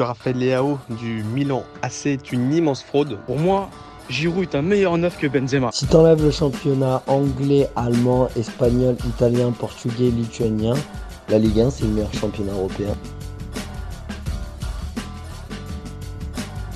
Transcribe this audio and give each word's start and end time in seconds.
Raphaël 0.00 0.38
Leao 0.38 0.78
du 0.90 1.24
Milan 1.24 1.64
AC 1.82 2.06
est 2.06 2.30
une 2.30 2.52
immense 2.52 2.84
fraude. 2.84 3.18
Pour 3.26 3.36
moi, 3.36 3.68
Giroud 4.08 4.44
est 4.44 4.54
un 4.54 4.62
meilleur 4.62 4.96
neuf 4.96 5.18
que 5.18 5.26
Benzema. 5.26 5.72
Si 5.72 5.88
t'enlèves 5.88 6.22
le 6.22 6.30
championnat 6.30 7.02
anglais, 7.08 7.66
allemand, 7.74 8.28
espagnol, 8.36 8.94
italien, 9.04 9.50
portugais, 9.50 10.10
lituanien, 10.10 10.74
la 11.28 11.40
Ligue 11.40 11.58
1 11.58 11.70
c'est 11.70 11.84
le 11.84 11.90
meilleur 11.94 12.14
championnat 12.14 12.52
européen. 12.52 12.94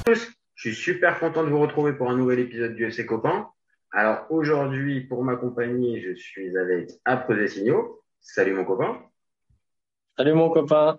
Je 0.08 0.70
suis 0.70 0.74
super 0.74 1.20
content 1.20 1.44
de 1.44 1.48
vous 1.48 1.60
retrouver 1.60 1.92
pour 1.92 2.10
un 2.10 2.16
nouvel 2.16 2.40
épisode 2.40 2.74
du 2.74 2.86
FC 2.86 3.06
Copain. 3.06 3.50
Alors 3.92 4.26
aujourd'hui, 4.30 5.02
pour 5.02 5.22
m'accompagner, 5.22 6.00
je 6.00 6.12
suis 6.16 6.58
avec 6.58 6.90
Après 7.04 7.46
Signaux. 7.46 8.02
Salut 8.20 8.54
mon 8.54 8.64
copain. 8.64 8.98
Salut 10.18 10.34
mon 10.34 10.50
copain. 10.50 10.98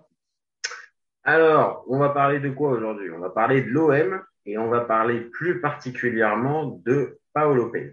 Alors, 1.26 1.84
on 1.88 1.98
va 1.98 2.10
parler 2.10 2.38
de 2.38 2.50
quoi 2.50 2.72
aujourd'hui? 2.72 3.10
On 3.10 3.18
va 3.18 3.30
parler 3.30 3.62
de 3.62 3.68
l'OM 3.68 4.22
et 4.44 4.58
on 4.58 4.68
va 4.68 4.82
parler 4.82 5.20
plus 5.20 5.58
particulièrement 5.58 6.82
de 6.84 7.18
Paolo 7.32 7.64
Lopez. 7.64 7.92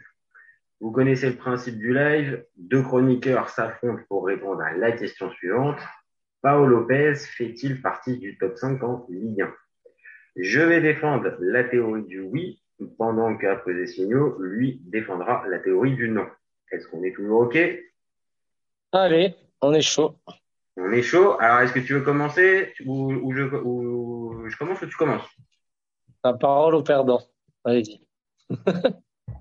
Vous 0.82 0.92
connaissez 0.92 1.30
le 1.30 1.38
principe 1.38 1.78
du 1.78 1.94
live. 1.94 2.44
Deux 2.58 2.82
chroniqueurs 2.82 3.48
s'affrontent 3.48 4.04
pour 4.10 4.26
répondre 4.26 4.62
à 4.62 4.74
la 4.74 4.92
question 4.92 5.32
suivante. 5.32 5.80
Paolo 6.42 6.80
Lopez 6.80 7.16
fait-il 7.16 7.82
partie 7.82 8.18
du 8.18 8.38
top 8.38 8.58
5 8.58 8.84
en 8.84 9.06
Ligue 9.10 9.44
1 9.44 9.54
Je 10.36 10.60
vais 10.60 10.82
défendre 10.82 11.34
la 11.40 11.64
théorie 11.64 12.04
du 12.04 12.20
oui, 12.20 12.62
pendant 12.98 13.38
qu'après 13.38 13.86
signaux, 13.86 14.38
lui 14.42 14.82
défendra 14.84 15.46
la 15.48 15.60
théorie 15.60 15.96
du 15.96 16.10
non. 16.10 16.28
Est-ce 16.70 16.86
qu'on 16.90 17.04
est 17.04 17.16
toujours 17.16 17.44
OK? 17.44 17.58
Allez, 18.92 19.36
on 19.62 19.74
est 19.74 19.82
chaud. 19.82 20.16
On 20.84 20.92
est 20.92 21.04
chaud. 21.04 21.38
Alors, 21.40 21.60
est-ce 21.60 21.74
que 21.74 21.80
tu 21.80 21.94
veux 21.94 22.02
commencer 22.02 22.74
ou, 22.86 23.32
je, 23.34 24.58
commence 24.58 24.82
ou 24.82 24.88
tu 24.88 24.98
commences? 24.98 25.28
La 26.24 26.34
parole 26.34 26.76
au 26.76 26.84
perdant. 26.84 27.22
Allez-y. 27.64 28.02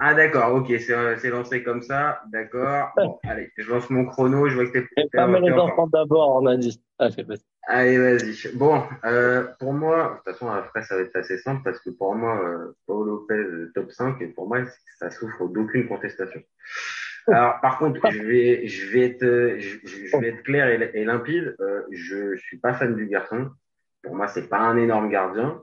ah, 0.00 0.14
d'accord. 0.14 0.54
Ok, 0.54 0.72
c'est 0.78 1.30
lancé 1.30 1.62
comme 1.62 1.80
ça. 1.80 2.20
D'accord. 2.30 2.90
Bon, 2.96 3.18
allez, 3.24 3.50
je 3.56 3.70
lance 3.70 3.88
mon 3.88 4.04
chrono. 4.04 4.48
Je 4.48 4.54
vois 4.54 4.66
que 4.66 4.78
t'es. 4.80 4.86
pas 5.12 5.26
les 5.40 5.52
enfants 5.52 5.86
d'abord, 5.86 6.42
on 6.42 6.46
a 6.46 6.56
dit. 6.56 6.82
Allez, 7.66 7.98
vas-y. 7.98 8.54
Bon, 8.54 8.82
euh, 9.04 9.46
pour 9.58 9.72
moi, 9.72 10.08
de 10.08 10.14
toute 10.16 10.38
façon, 10.38 10.48
après, 10.48 10.82
ça 10.82 10.96
va 10.96 11.02
être 11.02 11.16
assez 11.16 11.38
simple 11.38 11.62
parce 11.64 11.80
que 11.80 11.90
pour 11.90 12.14
moi, 12.14 12.38
euh, 12.42 12.76
Paul 12.86 13.06
Lopez, 13.06 13.34
euh, 13.34 13.72
top 13.74 13.90
5, 13.92 14.20
et 14.20 14.28
pour 14.28 14.46
moi, 14.46 14.58
ça 14.98 15.10
souffre 15.10 15.46
d'aucune 15.48 15.88
contestation. 15.88 16.42
Alors, 17.26 17.60
par 17.60 17.78
contre, 17.78 18.00
je 18.10 18.22
vais, 18.22 18.66
je 18.66 18.90
vais 18.90 19.06
être, 19.06 19.58
je, 19.58 20.18
vais 20.18 20.28
être 20.28 20.42
clair 20.42 20.68
et, 20.68 21.04
limpide. 21.04 21.56
Euh, 21.60 21.82
je 21.90 22.36
suis 22.36 22.58
pas 22.58 22.74
fan 22.74 22.94
du 22.94 23.06
garçon. 23.06 23.50
Pour 24.02 24.14
moi, 24.14 24.28
c'est 24.28 24.48
pas 24.48 24.58
un 24.58 24.76
énorme 24.76 25.10
gardien. 25.10 25.62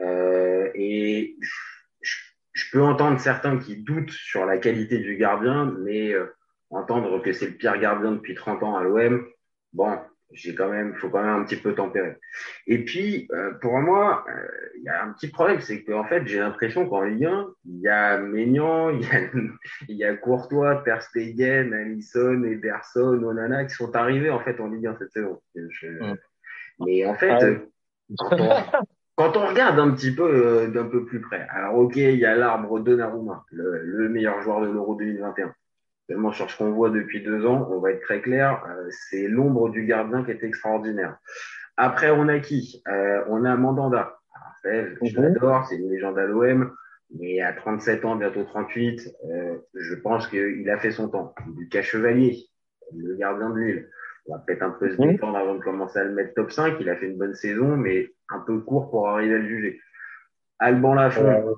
Euh, 0.00 0.70
et 0.74 1.36
je, 1.40 2.14
je, 2.52 2.70
peux 2.70 2.82
entendre 2.82 3.18
certains 3.20 3.58
qui 3.58 3.82
doutent 3.82 4.12
sur 4.12 4.46
la 4.46 4.58
qualité 4.58 4.98
du 4.98 5.16
gardien, 5.16 5.74
mais 5.80 6.12
euh, 6.12 6.26
entendre 6.70 7.20
que 7.20 7.32
c'est 7.32 7.46
le 7.46 7.54
pire 7.54 7.78
gardien 7.78 8.12
depuis 8.12 8.34
30 8.34 8.62
ans 8.62 8.76
à 8.76 8.82
l'OM, 8.82 9.26
bon, 9.72 9.98
j'ai 10.32 10.54
quand 10.54 10.68
même, 10.68 10.94
faut 10.94 11.08
quand 11.08 11.22
même 11.22 11.42
un 11.42 11.44
petit 11.44 11.56
peu 11.56 11.74
tempérer. 11.74 12.16
Et 12.66 12.84
puis, 12.84 13.28
euh, 13.32 13.52
pour 13.60 13.78
moi, 13.78 14.24
euh, 14.28 14.46
il 14.76 14.82
y 14.82 14.88
a 14.88 15.02
un 15.02 15.12
petit 15.12 15.28
problème, 15.28 15.60
c'est 15.60 15.82
qu'en 15.82 16.04
fait, 16.04 16.26
j'ai 16.26 16.38
l'impression 16.38 16.88
qu'en 16.88 17.02
Ligue 17.02 17.24
1, 17.24 17.48
il 17.64 17.80
y 17.80 17.88
a 17.88 18.18
Maignan, 18.18 18.90
il 18.90 19.00
y 19.00 19.06
a, 19.06 19.20
y 19.88 20.04
a 20.04 20.14
Courtois, 20.16 20.82
Ter 20.84 21.02
Stegen, 21.02 21.72
Alisson, 21.72 22.44
Ederson, 22.44 23.22
Onana 23.22 23.64
qui 23.64 23.74
sont 23.74 23.94
arrivés 23.96 24.30
en 24.30 24.40
fait 24.40 24.60
en 24.60 24.68
Ligue 24.68 24.86
1 24.86 24.96
cette 24.98 25.12
saison. 25.12 25.40
Mais 26.80 27.06
en 27.06 27.14
fait, 27.14 27.30
ah 27.30 28.82
quand, 29.16 29.36
on, 29.36 29.46
regarde 29.46 29.78
un 29.80 29.90
petit 29.90 30.14
peu 30.14 30.22
euh, 30.22 30.68
d'un 30.68 30.86
peu 30.86 31.04
plus 31.04 31.20
près, 31.20 31.46
alors 31.50 31.76
ok, 31.76 31.96
il 31.96 32.18
y 32.18 32.24
a 32.24 32.36
l'arbre 32.36 32.78
Donnarumma, 32.78 33.44
le, 33.50 33.82
le 33.82 34.08
meilleur 34.08 34.40
joueur 34.42 34.60
de 34.60 34.66
l'Euro 34.66 34.94
2021 34.94 35.52
tellement 36.08 36.32
sur 36.32 36.50
ce 36.50 36.56
qu'on 36.56 36.72
voit 36.72 36.90
depuis 36.90 37.22
deux 37.22 37.46
ans, 37.46 37.68
on 37.70 37.78
va 37.78 37.92
être 37.92 38.00
très 38.00 38.20
clair, 38.20 38.64
euh, 38.66 38.88
c'est 38.90 39.28
l'ombre 39.28 39.68
du 39.68 39.84
gardien 39.84 40.24
qui 40.24 40.32
est 40.32 40.42
extraordinaire. 40.42 41.18
Après, 41.76 42.10
on 42.10 42.26
a 42.28 42.40
qui? 42.40 42.82
Euh, 42.88 43.22
On 43.28 43.44
a 43.44 43.54
Mandanda. 43.56 44.18
je 44.64 45.16
mhm. 45.16 45.22
l'adore, 45.22 45.66
c'est 45.66 45.76
une 45.76 45.90
légende 45.90 46.18
à 46.18 46.26
l'OM, 46.26 46.72
mais 47.14 47.40
à 47.40 47.52
37 47.52 48.04
ans, 48.04 48.16
bientôt 48.16 48.42
38, 48.42 49.14
euh, 49.30 49.58
je 49.74 49.94
pense 49.94 50.26
qu'il 50.26 50.68
a 50.68 50.78
fait 50.78 50.90
son 50.90 51.08
temps. 51.08 51.34
Lucas 51.56 51.82
Chevalier, 51.82 52.38
le 52.96 53.14
gardien 53.16 53.50
de 53.50 53.58
Lille. 53.58 53.90
On 54.26 54.34
va 54.34 54.40
peut-être 54.40 54.62
un 54.62 54.70
peu 54.70 54.90
se 54.90 55.00
mhm. 55.00 55.12
détendre 55.12 55.36
avant 55.36 55.54
de 55.54 55.62
commencer 55.62 55.98
à 55.98 56.04
le 56.04 56.14
mettre 56.14 56.34
top 56.34 56.50
5. 56.50 56.76
Il 56.80 56.88
a 56.88 56.96
fait 56.96 57.06
une 57.06 57.18
bonne 57.18 57.34
saison, 57.34 57.76
mais 57.76 58.10
un 58.30 58.40
peu 58.40 58.58
court 58.60 58.90
pour 58.90 59.08
arriver 59.08 59.34
à 59.34 59.38
le 59.38 59.48
juger. 59.48 59.80
Alban 60.58 60.94
Lafont, 60.94 61.54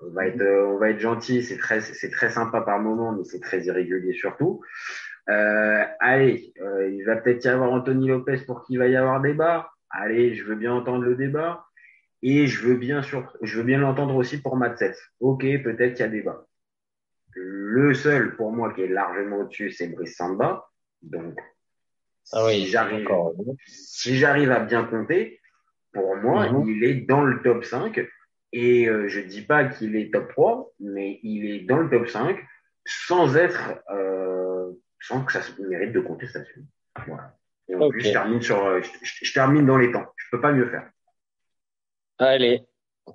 on 0.00 0.10
va 0.10 0.26
être, 0.26 0.40
euh, 0.40 0.66
on 0.66 0.78
va 0.78 0.90
être 0.90 1.00
gentil, 1.00 1.42
c'est 1.42 1.58
très, 1.58 1.80
c'est 1.80 2.10
très 2.10 2.30
sympa 2.30 2.60
par 2.60 2.78
moment, 2.80 3.12
mais 3.12 3.24
c'est 3.24 3.40
très 3.40 3.64
irrégulier 3.64 4.12
surtout. 4.12 4.60
Euh, 5.28 5.84
allez, 6.00 6.52
euh, 6.60 6.88
il 6.88 7.04
va 7.04 7.16
peut-être 7.16 7.44
y 7.44 7.48
avoir 7.48 7.72
Anthony 7.72 8.08
Lopez 8.08 8.38
pour 8.46 8.64
qu'il 8.64 8.78
va 8.78 8.86
y 8.86 8.96
avoir 8.96 9.20
débat. 9.20 9.70
Allez, 9.90 10.34
je 10.34 10.44
veux 10.44 10.54
bien 10.54 10.72
entendre 10.72 11.04
le 11.04 11.16
débat. 11.16 11.64
Et 12.22 12.46
je 12.46 12.66
veux 12.66 12.76
bien 12.76 13.02
sur, 13.02 13.32
je 13.42 13.58
veux 13.58 13.64
bien 13.64 13.78
l'entendre 13.78 14.16
aussi 14.16 14.40
pour 14.40 14.56
Matset. 14.56 14.94
Ok, 15.20 15.42
peut-être 15.42 15.94
qu'il 15.94 16.04
y 16.04 16.08
a 16.08 16.08
débat. 16.08 16.46
Le 17.34 17.94
seul 17.94 18.34
pour 18.36 18.50
moi 18.52 18.72
qui 18.72 18.82
est 18.82 18.88
largement 18.88 19.38
au-dessus, 19.38 19.70
c'est 19.70 19.88
Brice 19.88 20.16
Samba. 20.16 20.68
Donc, 21.02 21.38
ah 22.32 22.44
oui, 22.46 22.64
si 22.64 22.66
j'arrive, 22.66 23.08
si 23.66 24.16
j'arrive 24.16 24.50
à 24.50 24.60
bien 24.60 24.84
compter, 24.84 25.40
pour 25.92 26.16
moi, 26.16 26.50
mhm. 26.50 26.68
il 26.68 26.84
est 26.84 26.94
dans 26.94 27.22
le 27.22 27.40
top 27.42 27.64
5 27.64 28.00
et 28.52 28.88
euh, 28.88 29.08
je 29.08 29.20
dis 29.20 29.42
pas 29.42 29.64
qu'il 29.64 29.96
est 29.96 30.12
top 30.12 30.30
3, 30.30 30.72
mais 30.80 31.20
il 31.22 31.50
est 31.50 31.60
dans 31.60 31.78
le 31.78 31.90
top 31.90 32.08
5 32.08 32.38
sans 32.86 33.36
être, 33.36 33.82
euh, 33.90 34.70
sans 35.00 35.24
que 35.24 35.32
ça 35.32 35.42
se 35.42 35.60
mérite 35.62 35.92
de 35.92 36.00
contestation. 36.00 36.62
Voilà. 37.06 37.34
Et 37.68 37.74
en 37.74 37.88
plus, 37.88 38.00
je 38.00 38.12
termine 38.12 38.40
sur, 38.40 38.64
euh, 38.64 38.80
je, 39.02 39.32
termine 39.32 39.66
dans 39.66 39.76
les 39.76 39.92
temps. 39.92 40.06
Je 40.16 40.26
peux 40.30 40.40
pas 40.40 40.52
mieux 40.52 40.68
faire. 40.70 40.90
Allez. 42.18 42.64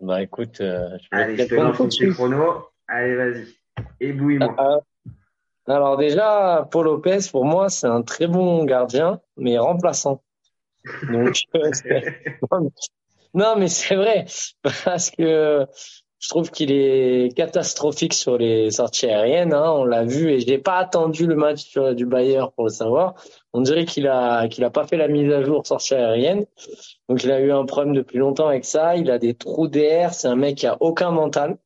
Bah 0.01 0.21
écoute, 0.21 0.61
euh, 0.61 0.97
je 0.99 1.07
Allez, 1.11 1.37
je 1.37 1.45
te 1.45 1.55
lance 1.55 1.77
petit 1.77 2.09
chrono. 2.09 2.67
Allez, 2.87 3.15
vas-y. 3.15 3.47
Ébouille-moi. 3.99 4.55
Euh, 4.59 5.11
alors 5.67 5.97
déjà, 5.97 6.67
Paul 6.71 6.85
Lopez, 6.85 7.19
pour 7.31 7.45
moi, 7.45 7.69
c'est 7.69 7.87
un 7.87 8.01
très 8.01 8.27
bon 8.27 8.63
gardien, 8.65 9.21
mais 9.37 9.57
remplaçant. 9.57 10.23
Donc, 11.09 11.35
Non, 13.33 13.55
mais 13.57 13.67
c'est 13.67 13.95
vrai 13.95 14.25
parce 14.85 15.09
que 15.09 15.65
je 16.23 16.29
trouve 16.29 16.51
qu'il 16.51 16.71
est 16.71 17.35
catastrophique 17.35 18.13
sur 18.13 18.37
les 18.37 18.71
sorties 18.71 19.07
aériennes. 19.07 19.53
Hein, 19.53 19.71
on 19.71 19.83
l'a 19.83 20.05
vu 20.05 20.31
et 20.31 20.39
j'ai 20.39 20.57
pas 20.57 20.77
attendu 20.77 21.27
le 21.27 21.35
match 21.35 21.77
du 21.77 22.05
Bayern 22.05 22.49
pour 22.55 22.65
le 22.65 22.69
savoir. 22.69 23.15
On 23.51 23.59
dirait 23.61 23.85
qu'il 23.85 24.07
a 24.07 24.47
qu'il 24.47 24.63
a 24.63 24.69
pas 24.69 24.87
fait 24.87 24.95
la 24.95 25.09
mise 25.09 25.31
à 25.33 25.43
jour 25.43 25.67
sortie 25.67 25.95
aérienne. 25.95 26.45
Donc 27.09 27.23
il 27.23 27.31
a 27.31 27.41
eu 27.41 27.51
un 27.51 27.65
problème 27.65 27.93
depuis 27.93 28.19
longtemps 28.19 28.47
avec 28.47 28.63
ça. 28.63 28.95
Il 28.95 29.11
a 29.11 29.19
des 29.19 29.33
trous 29.33 29.67
d'air. 29.67 30.13
C'est 30.13 30.29
un 30.29 30.37
mec 30.37 30.55
qui 30.59 30.67
a 30.67 30.77
aucun 30.79 31.11
mental 31.11 31.57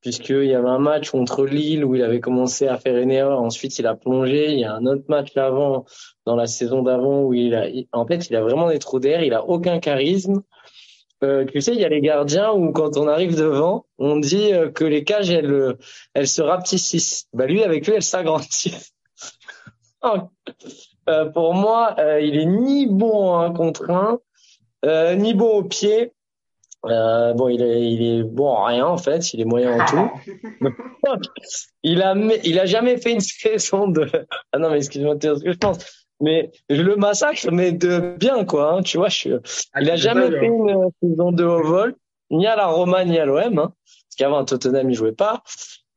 puisqu'il 0.00 0.44
y 0.44 0.54
avait 0.54 0.68
un 0.68 0.78
match 0.78 1.10
contre 1.10 1.44
Lille 1.44 1.84
où 1.84 1.94
il 1.94 2.02
avait 2.02 2.20
commencé 2.20 2.68
à 2.68 2.78
faire 2.78 2.96
une 2.98 3.10
erreur, 3.10 3.40
ensuite 3.40 3.78
il 3.78 3.86
a 3.86 3.94
plongé, 3.94 4.52
il 4.52 4.60
y 4.60 4.64
a 4.64 4.74
un 4.74 4.86
autre 4.86 5.04
match 5.08 5.36
avant, 5.36 5.84
dans 6.26 6.36
la 6.36 6.46
saison 6.46 6.82
d'avant, 6.82 7.22
où 7.22 7.34
il 7.34 7.54
a, 7.54 7.66
en 7.92 8.06
fait, 8.06 8.28
il 8.30 8.36
a 8.36 8.42
vraiment 8.42 8.68
des 8.68 8.78
trous 8.78 9.00
d'air, 9.00 9.22
il 9.22 9.34
a 9.34 9.44
aucun 9.44 9.80
charisme, 9.80 10.42
euh, 11.24 11.44
tu 11.44 11.60
sais, 11.60 11.72
il 11.72 11.80
y 11.80 11.84
a 11.84 11.88
les 11.88 12.00
gardiens 12.00 12.52
où 12.52 12.70
quand 12.70 12.96
on 12.96 13.08
arrive 13.08 13.36
devant, 13.36 13.86
on 13.98 14.18
dit 14.18 14.52
euh, 14.52 14.70
que 14.70 14.84
les 14.84 15.02
cages 15.02 15.30
elles, 15.30 15.76
elles 16.14 16.28
se 16.28 16.42
rapetissent. 16.42 17.26
Bah 17.32 17.46
lui, 17.46 17.64
avec 17.64 17.86
lui, 17.86 17.94
elles 17.94 18.02
s'agrandissent. 18.02 18.92
euh, 21.08 21.24
pour 21.26 21.54
moi, 21.54 21.96
euh, 21.98 22.20
il 22.20 22.36
est 22.36 22.46
ni 22.46 22.86
bon 22.86 23.32
en 23.32 23.40
un 23.40 23.52
contre 23.52 23.90
un, 23.90 24.20
euh, 24.84 25.16
ni 25.16 25.34
bon 25.34 25.58
au 25.58 25.64
pied. 25.64 26.12
Bon, 26.84 27.48
il 27.48 27.62
est, 27.62 27.92
il 27.92 28.02
est 28.02 28.22
bon 28.22 28.48
en 28.48 28.64
rien 28.64 28.86
en 28.86 28.98
fait, 28.98 29.32
il 29.32 29.40
est 29.40 29.44
moyen 29.44 29.80
en 29.80 29.86
tout. 29.86 30.10
il 31.82 32.02
a, 32.02 32.14
il 32.44 32.58
a 32.58 32.66
jamais 32.66 32.96
fait 32.98 33.12
une 33.12 33.20
saison 33.20 33.88
de. 33.88 34.08
Ah 34.52 34.58
non, 34.58 34.70
mais 34.70 34.78
excuse-moi 34.78 35.14
de 35.14 35.20
dire 35.20 35.36
ce 35.36 35.44
que 35.44 35.52
je 35.52 35.58
pense 35.58 35.78
mais 36.20 36.50
je 36.68 36.82
le 36.82 36.96
massacre, 36.96 37.50
mais 37.52 37.72
de 37.72 38.16
bien, 38.18 38.44
quoi. 38.44 38.72
Hein, 38.72 38.82
tu 38.82 38.98
vois, 38.98 39.08
je, 39.08 39.40
ah, 39.72 39.80
il 39.80 39.90
a 39.90 39.96
jamais 39.96 40.30
fait 40.30 40.46
une 40.46 40.70
euh, 40.70 40.88
saison 41.02 41.32
de 41.32 41.44
haut 41.44 41.62
vol, 41.62 41.94
ni 42.30 42.46
à 42.46 42.56
la 42.56 42.66
Roma, 42.66 43.04
ni 43.04 43.18
à 43.18 43.24
l'OM, 43.24 43.58
hein, 43.58 43.72
parce 43.72 44.16
qu'avant, 44.16 44.44
Tottenham, 44.44 44.90
il 44.90 44.94
jouait 44.94 45.12
pas. 45.12 45.42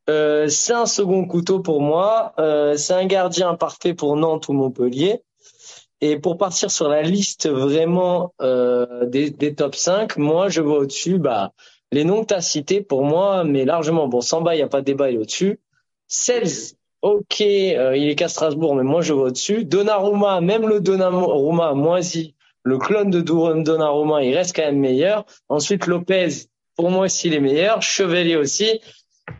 Euh, 0.09 0.47
c'est 0.47 0.73
un 0.73 0.85
second 0.85 1.25
couteau 1.25 1.59
pour 1.59 1.81
moi. 1.81 2.33
Euh, 2.39 2.75
c'est 2.75 2.93
un 2.93 3.05
gardien 3.05 3.55
parfait 3.55 3.93
pour 3.93 4.15
Nantes 4.15 4.47
ou 4.49 4.53
Montpellier. 4.53 5.21
Et 6.01 6.17
pour 6.17 6.37
partir 6.37 6.71
sur 6.71 6.89
la 6.89 7.03
liste 7.03 7.47
vraiment 7.47 8.33
euh, 8.41 9.05
des, 9.05 9.29
des 9.29 9.53
top 9.53 9.75
5, 9.75 10.17
moi, 10.17 10.49
je 10.49 10.61
vois 10.61 10.79
au-dessus 10.79 11.19
bah, 11.19 11.53
les 11.91 12.03
noms 12.03 12.21
que 12.21 12.27
tu 12.27 12.33
as 12.33 12.41
cités 12.41 12.81
pour 12.81 13.03
moi, 13.03 13.43
mais 13.43 13.65
largement. 13.65 14.07
Bon, 14.07 14.21
Samba, 14.21 14.55
il 14.55 14.57
n'y 14.57 14.63
a 14.63 14.67
pas 14.67 14.81
de 14.81 14.85
débat, 14.85 15.11
il 15.11 15.15
est 15.15 15.19
au-dessus. 15.19 15.59
Cels, 16.07 16.75
Ok, 17.01 17.41
euh, 17.41 17.97
il 17.97 18.09
est 18.09 18.15
qu'à 18.15 18.27
Strasbourg, 18.27 18.75
mais 18.75 18.83
moi 18.83 19.01
je 19.01 19.13
vois 19.13 19.27
au-dessus. 19.27 19.65
Donnarumma, 19.65 20.39
même 20.39 20.67
le 20.67 20.79
Donnarumma 20.81 21.73
moisi, 21.73 22.35
Le 22.63 22.77
clone 22.77 23.09
de 23.09 23.21
Donnarumma, 23.21 24.23
il 24.23 24.35
reste 24.35 24.55
quand 24.55 24.61
même 24.61 24.79
meilleur. 24.79 25.25
Ensuite, 25.49 25.87
Lopez, 25.87 26.27
pour 26.75 26.91
moi 26.91 27.05
aussi, 27.05 27.27
il 27.27 27.33
est 27.33 27.39
meilleur. 27.39 27.81
Chevalier 27.81 28.35
aussi. 28.35 28.79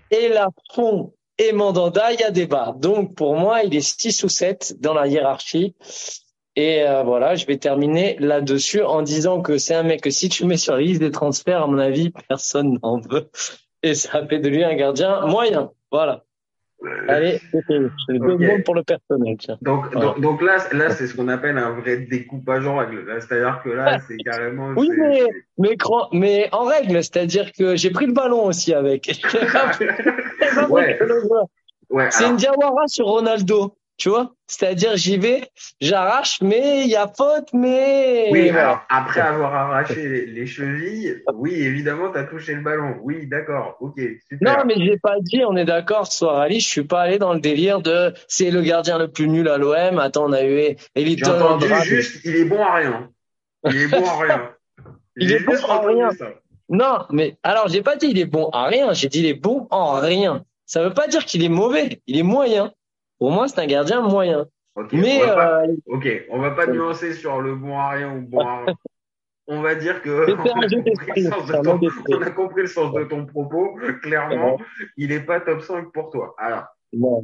Et 0.10 0.30
Lafont 0.30 1.14
et 1.38 1.52
Mandanda, 1.52 2.12
il 2.14 2.20
y 2.20 2.24
a 2.24 2.32
débat. 2.32 2.74
Donc, 2.80 3.14
pour 3.14 3.36
moi, 3.36 3.62
il 3.62 3.76
est 3.76 3.82
6 3.82 4.24
ou 4.24 4.30
7 4.30 4.78
dans 4.80 4.96
la 4.96 5.06
hiérarchie. 5.06 5.76
Et 6.56 6.84
euh, 6.84 7.04
voilà, 7.04 7.36
je 7.36 7.46
vais 7.46 7.58
terminer 7.58 8.18
là-dessus 8.20 8.82
en 8.82 9.02
disant 9.02 9.42
que 9.42 9.58
c'est 9.58 9.76
un 9.76 9.84
mec 9.84 10.02
que 10.02 10.10
si 10.10 10.28
tu 10.28 10.46
mets 10.46 10.58
sur 10.58 10.74
la 10.74 10.82
liste 10.82 11.00
des 11.00 11.12
transferts, 11.12 11.64
à 11.64 11.68
mon 11.68 11.78
avis, 11.78 12.12
personne 12.28 12.78
n'en 12.84 13.00
veut. 13.00 13.30
Et 13.84 13.96
ça 13.96 14.26
fait 14.28 14.40
de 14.40 14.50
lui 14.50 14.64
un 14.64 14.76
gardien 14.76 15.26
moyen. 15.28 15.72
Voilà. 15.92 16.24
Allez, 17.08 17.40
c'est 17.52 18.18
deux 18.18 18.34
okay. 18.34 18.64
pour 18.64 18.74
le 18.74 18.84
personnel. 18.84 19.38
Donc, 19.62 19.94
donc, 19.94 20.20
donc, 20.20 20.42
là, 20.42 20.58
là 20.72 20.90
c'est 20.90 21.06
ce 21.06 21.16
qu'on 21.16 21.28
appelle 21.28 21.58
un 21.60 21.80
vrai 21.80 21.98
découpage 21.98 22.66
en 22.66 22.78
règle. 22.78 23.06
C'est-à-dire 23.20 23.62
que 23.64 23.70
là, 23.70 24.00
c'est 24.00 24.18
carrément. 24.18 24.70
Oui, 24.76 24.90
mais, 24.98 25.24
mais, 25.60 25.78
mais, 26.12 26.50
en 26.52 26.66
règle, 26.66 27.04
c'est-à-dire 27.04 27.52
que 27.52 27.76
j'ai 27.76 27.92
pris 27.92 28.08
le 28.08 28.14
ballon 28.14 28.46
aussi 28.46 28.74
avec. 28.74 29.06
ouais. 30.70 31.00
ouais 31.92 32.08
c'est 32.10 32.28
une 32.28 32.38
Diawara 32.38 32.88
sur 32.88 33.06
Ronaldo 33.06 33.76
tu 34.02 34.10
vois? 34.10 34.34
C'est-à-dire 34.48 34.98
j'y 34.98 35.20
vais, 35.20 35.44
j'arrache, 35.80 36.42
mais 36.42 36.82
il 36.82 36.90
y 36.90 36.96
a 36.96 37.08
faute, 37.08 37.50
mais 37.54 38.30
oui. 38.32 38.50
Alors 38.50 38.82
après 38.90 39.22
avoir 39.22 39.54
arraché 39.54 40.26
les 40.26 40.48
chevilles, 40.48 41.22
oui, 41.36 41.54
évidemment, 41.54 42.12
tu 42.12 42.18
as 42.18 42.24
touché 42.24 42.56
le 42.56 42.62
ballon. 42.62 42.96
Oui, 43.04 43.28
d'accord, 43.28 43.78
ok, 43.80 44.02
super. 44.28 44.58
Non, 44.58 44.66
mais 44.66 44.74
j'ai 44.84 44.98
pas 44.98 45.18
dit, 45.20 45.44
on 45.48 45.56
est 45.56 45.66
d'accord, 45.66 46.08
ce 46.08 46.18
soir 46.18 46.40
Ali, 46.40 46.60
je 46.60 46.68
suis 46.68 46.84
pas 46.84 47.02
allé 47.02 47.20
dans 47.20 47.36
le 47.36 47.40
délire 47.40 47.80
de 47.82 48.12
c'est 48.28 48.50
le 48.50 48.64
gardien 48.64 48.98
le 48.98 49.08
plus 49.08 49.28
nul 49.28 49.48
à 49.48 49.60
l'OM. 49.60 50.00
Attends, 50.00 50.26
on 50.30 50.34
a 50.34 50.44
eu 50.44 50.76
J'ai 50.96 51.28
entendu 51.28 51.68
juste, 51.84 52.22
il 52.26 52.38
est 52.38 52.46
bon 52.46 52.64
à 52.64 52.74
rien. 52.74 53.10
Il 53.66 53.78
est 53.84 53.88
bon 53.88 54.04
à 54.04 54.20
rien. 54.20 54.50
il 55.16 55.32
est 55.32 55.46
bon 55.46 55.54
à 55.70 55.86
rien. 55.86 56.10
Non, 56.70 57.06
mais 57.12 57.38
alors 57.44 57.68
j'ai 57.68 57.84
pas 57.84 57.98
dit 57.98 58.08
il 58.08 58.18
est 58.18 58.26
bon 58.26 58.50
à 58.50 58.66
rien, 58.66 58.94
j'ai 58.94 59.10
dit 59.10 59.20
il 59.20 59.28
est 59.28 59.36
bon 59.36 59.68
en 59.70 60.00
rien. 60.00 60.44
Ça 60.66 60.82
veut 60.82 60.94
pas 60.94 61.08
dire 61.08 61.26
qu'il 61.26 61.44
est 61.44 61.50
mauvais, 61.50 62.02
il 62.08 62.18
est 62.18 62.24
moyen. 62.24 62.74
Pour 63.22 63.30
moi, 63.30 63.48
c'est 63.48 63.60
un 63.60 63.68
gardien 63.68 64.02
moyen. 64.02 64.48
Okay, 64.76 64.98
mais 64.98 65.22
on 65.22 65.28
pas, 65.28 65.64
euh, 65.64 65.76
ok, 65.86 66.26
on 66.32 66.40
va 66.40 66.52
pas 66.52 66.66
nuancer 66.66 67.14
sur 67.14 67.40
le 67.40 67.54
bon 67.54 67.78
à 67.78 67.90
rien 67.90 68.18
ou 68.18 68.22
bon 68.22 68.40
à 68.40 68.66
rien. 68.66 68.76
On 69.46 69.62
va 69.62 69.76
dire 69.76 70.02
que 70.02 70.32
on 70.32 70.40
a, 70.40 71.62
ton, 71.62 71.80
on 72.10 72.22
a, 72.24 72.32
compris 72.32 72.62
le 72.64 72.68
sens 72.68 72.92
de 72.92 73.04
ton 73.04 73.28
propos. 73.28 73.78
Clairement, 74.02 74.58
il 74.98 75.10
n'est 75.10 75.20
pas 75.20 75.40
top 75.40 75.62
5 75.62 75.92
pour 75.92 76.10
toi. 76.10 76.34
Alors. 76.40 76.64
Non. 76.94 77.24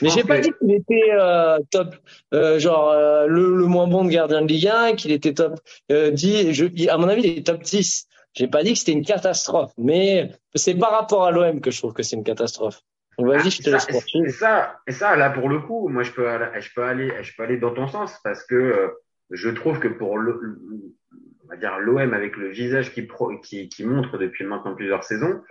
Mais 0.00 0.08
j'ai 0.08 0.24
pas 0.24 0.38
dit 0.38 0.52
qu'il 0.58 0.72
était 0.72 1.10
euh, 1.12 1.58
top, 1.70 1.96
euh, 2.32 2.58
genre 2.58 2.94
le, 3.28 3.58
le, 3.58 3.66
moins 3.66 3.88
bon 3.88 4.06
de 4.06 4.10
gardien 4.10 4.40
de 4.40 4.46
Ligue 4.46 4.68
1, 4.68 4.94
qu'il 4.94 5.12
était 5.12 5.34
top 5.34 5.60
10. 5.90 6.52
Je, 6.54 6.88
à 6.88 6.96
mon 6.96 7.08
avis, 7.08 7.20
il 7.24 7.38
est 7.40 7.46
top 7.46 7.62
10. 7.62 8.08
J'ai 8.32 8.48
pas 8.48 8.62
dit 8.62 8.72
que 8.72 8.78
c'était 8.78 8.92
une 8.92 9.04
catastrophe, 9.04 9.72
mais 9.76 10.30
c'est 10.54 10.76
par 10.76 10.92
rapport 10.92 11.26
à 11.26 11.30
l'OM 11.30 11.60
que 11.60 11.70
je 11.70 11.78
trouve 11.78 11.92
que 11.92 12.02
c'est 12.02 12.16
une 12.16 12.24
catastrophe. 12.24 12.80
Vas-y, 13.18 13.50
je 13.50 13.62
te 13.62 13.70
laisse 13.70 13.86
et 14.14 14.28
ça, 14.28 14.80
et 14.86 14.92
ça, 14.92 15.16
là, 15.16 15.30
pour 15.30 15.48
le 15.48 15.60
coup, 15.60 15.88
moi, 15.88 16.02
je 16.02 16.12
peux, 16.12 16.26
je 16.58 16.68
peux 16.74 16.82
aller, 16.82 17.12
je 17.22 17.34
peux 17.34 17.42
aller 17.42 17.56
dans 17.56 17.72
ton 17.72 17.86
sens 17.86 18.20
parce 18.22 18.44
que 18.44 18.54
euh, 18.54 18.88
je 19.30 19.48
trouve 19.48 19.78
que 19.78 19.88
pour 19.88 20.18
le, 20.18 20.58
on 21.44 21.48
va 21.48 21.56
dire 21.56 21.78
l'OM 21.78 22.12
avec 22.12 22.36
le 22.36 22.48
visage 22.48 22.92
qui, 22.92 23.02
pro, 23.02 23.38
qui, 23.38 23.68
qui 23.68 23.84
montre 23.84 24.18
depuis 24.18 24.44
maintenant 24.44 24.74
plusieurs 24.74 25.04
saisons, 25.04 25.42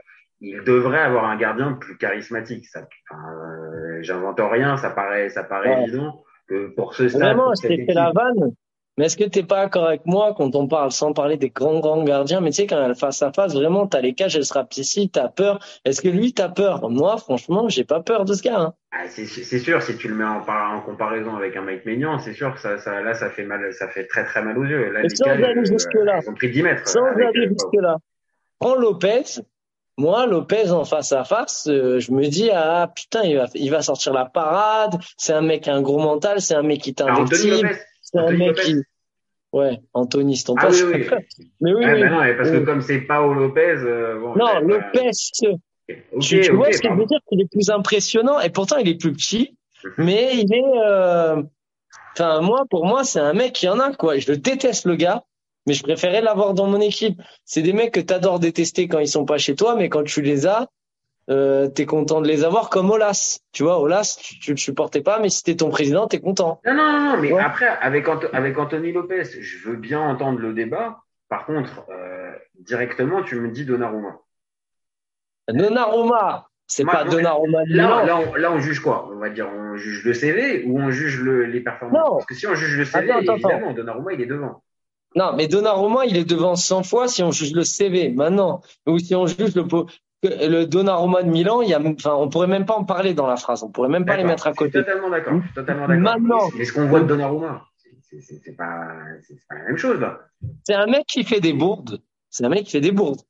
il 0.42 0.64
devrait 0.64 1.00
avoir 1.00 1.26
un 1.26 1.38
gardien 1.38 1.74
plus 1.74 1.98
charismatique. 1.98 2.66
Ça, 2.68 2.88
euh, 3.12 3.98
j'invente 4.02 4.40
rien, 4.40 4.78
ça 4.78 4.92
paraît, 4.92 5.30
ça 5.30 5.44
paraît 5.44 5.84
évident 5.84 6.24
que 6.48 6.68
pour 6.76 6.94
ce 6.94 7.08
stade. 7.08 7.22
La 7.22 8.12
vanne. 8.12 8.54
Mais 8.98 9.06
est-ce 9.06 9.18
que 9.18 9.26
t'es 9.26 9.44
pas 9.44 9.64
d'accord 9.64 9.88
avec 9.88 10.06
moi 10.06 10.34
quand 10.38 10.56
on 10.56 10.68
parle, 10.68 10.92
sans 10.92 11.12
parler 11.12 11.36
des 11.36 11.50
grands, 11.50 11.80
grands 11.80 12.04
gardiens, 12.04 12.40
mais 12.40 12.52
tu 12.52 12.58
sais, 12.58 12.68
quand 12.68 12.82
elle 12.82 12.96
face 12.96 13.22
à 13.22 13.34
face, 13.34 13.54
vraiment, 13.54 13.88
t'as 13.88 14.00
les 14.00 14.14
cages, 14.14 14.38
elle 14.38 14.46
sera 14.46 14.64
tu 14.64 14.84
t'as 15.10 15.28
peur. 15.28 15.60
Est-ce 15.84 16.02
que 16.02 16.08
lui, 16.08 16.34
t'as 16.34 16.48
peur? 16.48 16.90
Moi, 16.90 17.18
franchement, 17.18 17.68
j'ai 17.68 17.84
pas 17.84 18.00
peur 18.00 18.24
de 18.24 18.34
ce 18.34 18.42
gars, 18.42 18.60
hein. 18.60 18.74
ah, 18.92 19.08
c'est, 19.10 19.26
sûr, 19.26 19.82
si 19.82 19.98
tu 19.98 20.08
le 20.08 20.16
mets 20.16 20.24
en, 20.24 20.42
en 20.48 20.82
comparaison 20.82 21.36
avec 21.36 21.58
un 21.58 21.62
Mike 21.62 21.86
Maignan, 21.86 22.20
c'est 22.20 22.34
sûr 22.34 22.54
que 22.54 22.62
ça, 22.62 22.78
ça, 22.78 23.02
là, 23.02 23.14
ça 23.14 23.30
fait 23.30 23.44
mal, 23.44 23.74
ça 23.74 23.90
fait 23.90 24.06
très, 24.06 24.24
très 24.24 24.42
mal 24.42 24.58
aux 24.58 24.64
yeux. 24.64 24.92
Là, 24.92 25.02
sans 25.10 25.26
aller 25.26 25.66
jusque-là. 25.66 26.22
Ils 26.24 26.30
ont 26.30 26.34
pris 26.34 26.52
10 26.52 26.64
mètres. 26.64 26.88
Sans 26.88 27.04
aller 27.04 27.50
jusque-là. 27.50 27.98
Prends 28.60 28.76
Lopez. 28.76 29.42
Moi, 29.98 30.26
Lopez 30.26 30.72
en 30.72 30.84
face 30.84 31.14
à 31.14 31.24
face, 31.24 31.68
euh, 31.70 32.00
je 32.00 32.12
me 32.12 32.28
dis 32.28 32.50
ah 32.52 32.92
putain, 32.94 33.24
il 33.24 33.38
va, 33.38 33.46
il 33.54 33.72
va 33.72 33.82
sortir 33.82 34.12
la 34.14 34.26
parade. 34.26 34.96
C'est 35.18 35.32
un 35.32 35.42
mec 35.42 35.70
un 35.70 35.82
gros 35.82 36.00
mental, 36.00 36.42
c'est 36.42 36.56
un 36.56 36.64
mec 36.64 36.82
qui 36.82 36.94
t'invective. 36.94 37.66
C'est 38.16 38.22
un 38.22 38.32
mec 38.32 38.56
qui 38.56 38.76
Ouais, 39.56 39.80
Anthony, 39.94 40.44
ton 40.44 40.56
ah, 40.58 40.68
oui, 40.70 40.82
oui. 40.84 41.08
Mais 41.62 41.74
oui, 41.74 41.86
ah, 41.86 41.94
oui. 41.94 42.02
non, 42.02 42.38
parce 42.38 42.52
que 42.52 42.58
comme 42.66 42.82
c'est 42.82 43.00
Paolo 43.00 43.40
Lopez. 43.40 43.78
Euh, 43.78 44.20
bon, 44.20 44.36
non, 44.36 44.60
Lopez. 44.60 45.12
Okay, 45.88 46.04
tu, 46.20 46.42
tu 46.42 46.52
vois 46.52 46.74
ce 46.74 46.82
que 46.82 46.90
je 46.90 46.94
veux 46.94 47.06
dire? 47.06 47.20
Qu'il 47.30 47.42
est 47.42 47.50
plus 47.50 47.70
impressionnant 47.70 48.42
et 48.42 48.50
pourtant 48.50 48.78
il 48.78 48.90
est 48.90 49.00
plus 49.00 49.14
petit, 49.14 49.56
mais 49.98 50.36
il 50.36 50.54
est. 50.54 50.80
Euh... 50.86 51.42
Enfin, 52.14 52.42
moi, 52.42 52.64
pour 52.70 52.86
moi, 52.86 53.06
c'est 53.06 53.20
un 53.20 53.32
mec 53.32 53.54
qui 53.54 53.70
en 53.70 53.80
a 53.80 53.94
quoi. 53.94 54.18
Je 54.18 54.30
le 54.30 54.38
déteste 54.38 54.86
le 54.86 54.98
gars, 54.98 55.24
mais 55.68 55.74
je 55.74 55.84
préférais 55.84 56.22
l'avoir 56.22 56.54
dans 56.54 56.68
mon 56.68 56.82
équipe. 56.82 57.22
C'est 57.46 57.62
des 57.62 57.72
mecs 57.72 57.94
que 57.94 58.02
t'adores 58.02 58.40
détester 58.40 58.90
quand 58.90 59.00
ils 59.00 59.08
sont 59.08 59.26
pas 59.26 59.38
chez 59.38 59.56
toi, 59.56 59.78
mais 59.78 59.88
quand 59.88 60.04
tu 60.04 60.22
les 60.22 60.48
as, 60.48 60.68
euh, 61.30 61.68
t'es 61.68 61.86
content 61.86 62.22
de 62.22 62.28
les 62.28 62.44
avoir 62.44 62.70
comme 62.70 62.92
Olas. 62.92 63.40
Tu 63.52 63.64
vois, 63.64 63.80
Olas, 63.80 64.18
tu, 64.22 64.40
tu 64.40 64.52
le 64.52 64.58
supportais 64.58 65.02
pas, 65.02 65.20
mais 65.20 65.30
si 65.30 65.44
t'es 65.44 65.56
ton 65.56 65.70
président, 65.70 66.08
t'es 66.08 66.20
content. 66.20 66.62
Non, 66.66 66.74
non, 66.74 66.92
non, 66.92 67.18
mais 67.18 67.38
après, 67.38 67.68
avec, 67.68 68.08
avec 68.34 68.58
Anthony 68.58 68.92
Lopez, 68.92 69.24
je 69.42 69.70
veux 69.70 69.76
bien 69.76 70.00
entendre 70.02 70.40
le 70.40 70.54
débat. 70.54 71.00
Par 71.30 71.46
contre, 71.46 71.86
euh, 71.90 72.32
directement, 72.60 73.24
tu 73.24 73.36
me 73.36 73.50
dis 73.50 73.66
Donnarumma. 73.66 74.20
Donnarumma, 75.48 76.48
c'est 76.68 76.86
pas 76.86 77.04
Donnarumma. 77.04 77.64
Là, 77.68 78.06
là, 78.06 78.20
on, 78.20 78.36
là, 78.36 78.52
on 78.52 78.60
juge 78.60 78.80
quoi? 78.80 79.10
On 79.12 79.18
va 79.18 79.30
dire, 79.30 79.50
on 79.52 79.76
juge 79.76 80.06
le 80.06 80.14
CV 80.14 80.64
ou 80.66 80.80
on 80.80 80.92
juge 80.92 81.20
le, 81.22 81.46
les 81.46 81.62
performances? 81.62 82.08
Non. 82.08 82.16
Parce 82.18 82.26
que 82.26 82.36
si 82.36 82.46
on 82.46 82.54
juge 82.54 82.78
le 82.78 82.86
CV, 82.86 83.12
attends, 83.12 83.34
évidemment, 83.34 83.74
Donnarumma, 83.74 84.14
il 84.14 84.22
est 84.22 84.28
devant. 84.28 84.62
Non, 85.16 85.34
mais 85.36 85.48
Donnarumma, 85.48 86.06
il 86.06 86.18
est 86.18 86.26
devant 86.26 86.56
100 86.56 86.84
fois 86.84 87.08
si 87.08 87.24
on 87.24 87.32
juge 87.32 87.54
le 87.54 87.64
CV. 87.64 88.10
Maintenant, 88.10 88.62
ou 88.86 89.00
si 89.00 89.16
on 89.16 89.26
juge 89.26 89.56
le, 89.56 89.64
le 90.28 90.66
Donnarumma 90.66 91.24
de 91.24 91.30
Milan, 91.30 91.62
il 91.62 91.70
y 91.70 91.74
a, 91.74 91.82
enfin, 91.82 92.14
on 92.16 92.30
pourrait 92.30 92.48
même 92.48 92.66
pas 92.66 92.76
en 92.76 92.84
parler 92.84 93.14
dans 93.14 93.28
la 93.28 93.38
phrase. 93.38 93.64
On 93.64 93.70
pourrait 93.70 93.90
même 93.90 94.06
pas 94.06 94.18
les 94.18 94.24
mettre 94.24 94.48
à 94.48 94.54
côté. 94.54 94.80
totalement 94.80 95.10
d'accord. 95.10 95.42
Totalement 95.54 95.88
d'accord. 95.88 96.04
Maintenant. 96.04 96.50
Mais 96.58 96.66
ce 96.66 96.74
qu'on 96.74 96.88
voit 96.88 97.02
de 97.02 97.08
Donnarumma, 97.08 97.66
c'est 98.22 98.56
pas, 98.56 98.88
pas 99.50 99.56
la 99.56 99.64
même 99.66 99.78
chose, 99.78 100.00
là. 100.00 100.20
C'est 100.64 100.76
un 100.76 100.86
mec 100.86 101.06
qui 101.08 101.24
fait 101.24 101.40
des 101.40 101.54
bourdes. 101.54 102.02
C'est 102.30 102.46
un 102.46 102.50
mec 102.50 102.66
qui 102.66 102.72
fait 102.72 102.82
des 102.82 102.92
bourdes. 102.92 103.22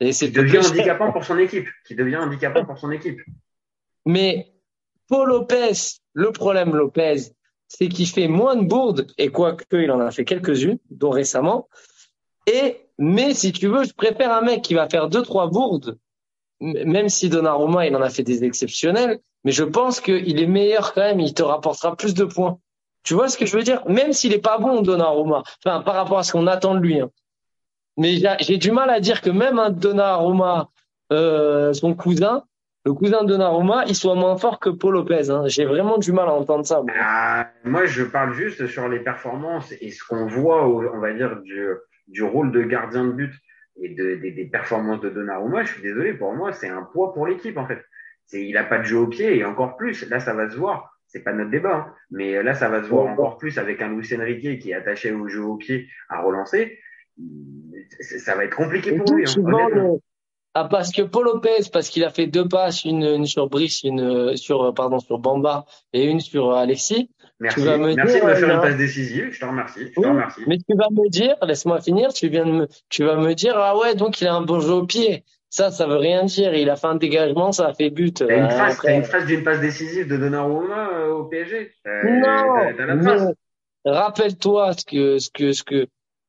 Et 0.00 0.12
c'est 0.12 0.28
devient 0.28 0.58
handicapant 0.58 1.12
pour 1.12 1.24
son 1.24 1.38
équipe. 1.38 1.68
Qui 1.86 1.94
devient 1.94 2.16
handicapant 2.16 2.64
pour 2.64 2.78
son 2.78 2.90
équipe. 2.90 3.20
Mais 4.06 4.52
Paul 5.08 5.28
Lopez, 5.28 5.72
le 6.14 6.32
problème 6.32 6.74
Lopez, 6.74 7.32
c'est 7.68 7.88
qu'il 7.88 8.06
fait 8.06 8.28
moins 8.28 8.56
de 8.56 8.64
bourdes, 8.64 9.06
et 9.18 9.28
quoique 9.28 9.76
il 9.76 9.90
en 9.90 10.00
a 10.00 10.10
fait 10.10 10.24
quelques-unes, 10.24 10.78
dont 10.90 11.10
récemment. 11.10 11.68
Et, 12.46 12.76
mais 12.98 13.34
si 13.34 13.52
tu 13.52 13.68
veux, 13.68 13.84
je 13.84 13.92
préfère 13.92 14.32
un 14.32 14.40
mec 14.40 14.62
qui 14.62 14.74
va 14.74 14.88
faire 14.88 15.08
deux, 15.08 15.22
trois 15.22 15.48
bourdes 15.48 15.98
même 16.60 17.08
si 17.08 17.28
Donnarumma, 17.28 17.86
il 17.86 17.96
en 17.96 18.02
a 18.02 18.10
fait 18.10 18.22
des 18.22 18.44
exceptionnels, 18.44 19.20
mais 19.44 19.52
je 19.52 19.64
pense 19.64 20.00
qu'il 20.00 20.40
est 20.40 20.46
meilleur 20.46 20.92
quand 20.92 21.00
même, 21.00 21.20
il 21.20 21.34
te 21.34 21.42
rapportera 21.42 21.96
plus 21.96 22.14
de 22.14 22.24
points. 22.24 22.58
Tu 23.02 23.14
vois 23.14 23.28
ce 23.28 23.38
que 23.38 23.46
je 23.46 23.56
veux 23.56 23.62
dire? 23.62 23.82
Même 23.88 24.12
s'il 24.12 24.34
est 24.34 24.42
pas 24.42 24.58
bon, 24.58 24.82
Donnarumma, 24.82 25.42
enfin, 25.64 25.80
par 25.80 25.94
rapport 25.94 26.18
à 26.18 26.22
ce 26.22 26.32
qu'on 26.32 26.46
attend 26.46 26.74
de 26.74 26.80
lui. 26.80 27.00
Hein. 27.00 27.10
Mais 27.96 28.16
j'ai 28.40 28.58
du 28.58 28.70
mal 28.72 28.90
à 28.90 29.00
dire 29.00 29.22
que 29.22 29.30
même 29.30 29.58
un 29.58 29.70
Donnarumma, 29.70 30.68
euh, 31.12 31.72
son 31.72 31.94
cousin, 31.94 32.44
le 32.84 32.92
cousin 32.92 33.24
de 33.24 33.28
Donnarumma, 33.28 33.84
il 33.86 33.94
soit 33.94 34.14
moins 34.14 34.36
fort 34.36 34.58
que 34.58 34.68
Paul 34.68 34.94
Lopez. 34.94 35.30
Hein. 35.30 35.44
J'ai 35.46 35.64
vraiment 35.64 35.96
du 35.96 36.12
mal 36.12 36.28
à 36.28 36.32
entendre 36.32 36.66
ça. 36.66 36.82
Moi. 36.82 36.92
Ah, 37.00 37.48
moi, 37.64 37.86
je 37.86 38.04
parle 38.04 38.34
juste 38.34 38.66
sur 38.66 38.88
les 38.88 39.00
performances 39.00 39.72
et 39.80 39.90
ce 39.90 40.04
qu'on 40.04 40.26
voit, 40.26 40.66
on 40.66 41.00
va 41.00 41.12
dire, 41.14 41.38
du 42.06 42.22
rôle 42.22 42.52
de 42.52 42.62
gardien 42.62 43.04
de 43.04 43.12
but 43.12 43.32
et 43.80 43.88
de, 43.88 44.14
des 44.16 44.44
performances 44.44 45.00
de 45.00 45.08
Donnarumma, 45.08 45.64
je 45.64 45.72
suis 45.72 45.82
désolé, 45.82 46.12
pour 46.12 46.32
moi, 46.34 46.52
c'est 46.52 46.68
un 46.68 46.82
poids 46.82 47.12
pour 47.14 47.26
l'équipe, 47.26 47.56
en 47.56 47.66
fait. 47.66 47.80
C'est, 48.26 48.46
il 48.46 48.56
a 48.56 48.64
pas 48.64 48.78
de 48.78 48.84
jeu 48.84 48.98
au 48.98 49.06
pied 49.06 49.36
et 49.36 49.44
encore 49.44 49.76
plus, 49.76 50.08
là, 50.08 50.20
ça 50.20 50.34
va 50.34 50.48
se 50.48 50.56
voir. 50.56 50.98
C'est 51.06 51.24
pas 51.24 51.32
notre 51.32 51.50
débat, 51.50 51.74
hein, 51.74 51.94
mais 52.10 52.40
là, 52.42 52.54
ça 52.54 52.68
va 52.68 52.82
se 52.84 52.88
voir 52.88 53.06
encore 53.06 53.36
plus 53.38 53.58
avec 53.58 53.82
un 53.82 53.88
Luis 53.88 54.14
Enrique 54.14 54.60
qui 54.60 54.70
est 54.70 54.74
attaché 54.74 55.10
au 55.10 55.26
jeu 55.26 55.42
au 55.42 55.56
pied 55.56 55.88
à 56.08 56.20
relancer. 56.20 56.78
Ça 58.00 58.36
va 58.36 58.44
être 58.44 58.54
compliqué 58.54 58.92
pour 58.92 59.12
lui. 59.12 59.24
Hein, 59.26 59.96
ah, 60.54 60.68
parce 60.68 60.92
que 60.92 61.02
Paul 61.02 61.24
Lopez, 61.24 61.68
parce 61.72 61.88
qu'il 61.88 62.04
a 62.04 62.10
fait 62.10 62.26
deux 62.26 62.46
passes, 62.46 62.84
une, 62.84 63.02
une 63.02 63.26
sur 63.26 63.48
Brice, 63.48 63.82
une 63.82 64.36
sur 64.36 64.72
pardon 64.74 65.00
sur 65.00 65.18
Bamba 65.18 65.64
et 65.92 66.04
une 66.04 66.20
sur 66.20 66.52
Alexis. 66.52 67.10
Merci, 67.40 67.62
merci 67.62 68.20
de 68.20 68.26
me 68.26 68.34
faire 68.34 68.54
une 68.54 68.60
passe 68.60 68.76
décisive. 68.76 69.30
Je 69.32 69.40
te 69.40 69.44
remercie. 69.46 69.86
Je 69.96 70.00
te 70.00 70.06
remercie. 70.06 70.42
Mais 70.46 70.58
tu 70.58 70.76
vas 70.76 70.88
me 70.90 71.08
dire, 71.08 71.36
laisse-moi 71.42 71.80
finir. 71.80 72.12
Tu 72.12 72.28
viens 72.28 72.44
de 72.44 72.52
me, 72.52 72.68
tu 72.90 73.04
vas 73.04 73.16
me 73.16 73.34
dire, 73.34 73.56
ah 73.56 73.76
ouais, 73.78 73.94
donc 73.94 74.20
il 74.20 74.26
a 74.26 74.34
un 74.34 74.42
bon 74.42 74.60
jeu 74.60 74.72
au 74.74 74.86
pied. 74.86 75.24
Ça, 75.48 75.70
ça 75.70 75.86
veut 75.86 75.96
rien 75.96 76.24
dire. 76.24 76.54
Il 76.54 76.68
a 76.68 76.76
fait 76.76 76.86
un 76.86 76.96
dégagement, 76.96 77.50
ça 77.50 77.68
a 77.68 77.74
fait 77.74 77.90
but. 77.90 78.18
T'as 78.18 78.36
une, 78.36 78.50
phrase, 78.50 78.78
une 78.86 79.04
phrase 79.04 79.26
d'une 79.26 79.42
passe 79.42 79.60
décisive 79.60 80.06
de 80.06 80.16
Donnarumma 80.16 80.90
euh, 80.92 81.12
au 81.12 81.24
PSG. 81.24 81.72
Euh, 81.86 82.96
non. 82.96 83.34
Rappelle-toi 83.84 84.72
ce 84.74 84.84
que, 84.84 85.18
ce 85.18 85.30
que, 85.30 85.52
ce 85.52 85.62
que, 85.64 85.86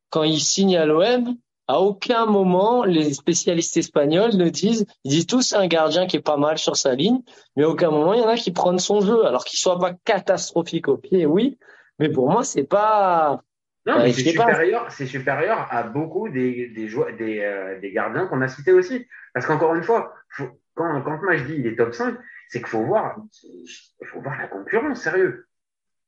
quand 0.10 0.24
il 0.24 0.40
signe 0.40 0.78
à 0.78 0.86
l'OM, 0.86 1.36
à 1.72 1.80
aucun 1.80 2.26
moment 2.26 2.84
les 2.84 3.14
spécialistes 3.14 3.78
espagnols 3.78 4.36
ne 4.36 4.50
disent, 4.50 4.86
ils 5.06 5.12
disent 5.12 5.26
tous 5.26 5.54
un 5.54 5.68
gardien 5.68 6.06
qui 6.06 6.18
est 6.18 6.22
pas 6.22 6.36
mal 6.36 6.58
sur 6.58 6.76
sa 6.76 6.96
ligne, 6.96 7.22
mais 7.56 7.64
à 7.64 7.70
aucun 7.70 7.90
moment 7.90 8.14
il 8.14 8.20
y 8.20 8.24
en 8.24 8.28
a 8.28 8.36
qui 8.36 8.52
prennent 8.52 8.78
son 8.78 9.00
jeu, 9.00 9.26
alors 9.26 9.46
qu'il 9.46 9.58
soit 9.58 9.80
pas 9.80 9.94
catastrophique 10.04 10.90
au 10.90 10.98
pied, 10.98 11.26
oui, 11.26 11.58
mais 11.98 12.10
pour 12.10 12.30
moi 12.30 12.44
c'est 12.44 12.66
pas. 12.66 13.42
Non, 13.86 14.00
mais 14.00 14.12
c'est 14.12 14.30
supérieur, 14.30 14.92
c'est 14.92 15.06
supérieur 15.08 15.66
à 15.72 15.84
beaucoup 15.84 16.28
des, 16.28 16.68
des, 16.68 16.90
joueurs, 16.90 17.16
des, 17.16 17.40
euh, 17.40 17.80
des 17.80 17.92
gardiens 17.94 18.28
qu'on 18.28 18.42
a 18.42 18.50
cités 18.50 18.74
aussi. 18.74 19.08
Parce 19.34 19.46
qu'encore 19.46 19.74
une 19.74 19.84
fois, 19.84 20.14
faut, 20.30 20.50
quand, 20.76 21.02
quand 21.02 21.24
moi 21.24 21.38
je 21.38 21.46
dis 21.46 21.56
il 21.56 21.66
est 21.66 21.78
top 21.78 21.94
5, 21.94 22.16
c'est 22.50 22.60
qu'il 22.60 22.68
faut 22.68 22.84
voir, 22.84 23.16
il 23.44 24.08
faut 24.08 24.22
voir 24.22 24.38
la 24.38 24.48
concurrence, 24.48 25.02
sérieux. 25.02 25.48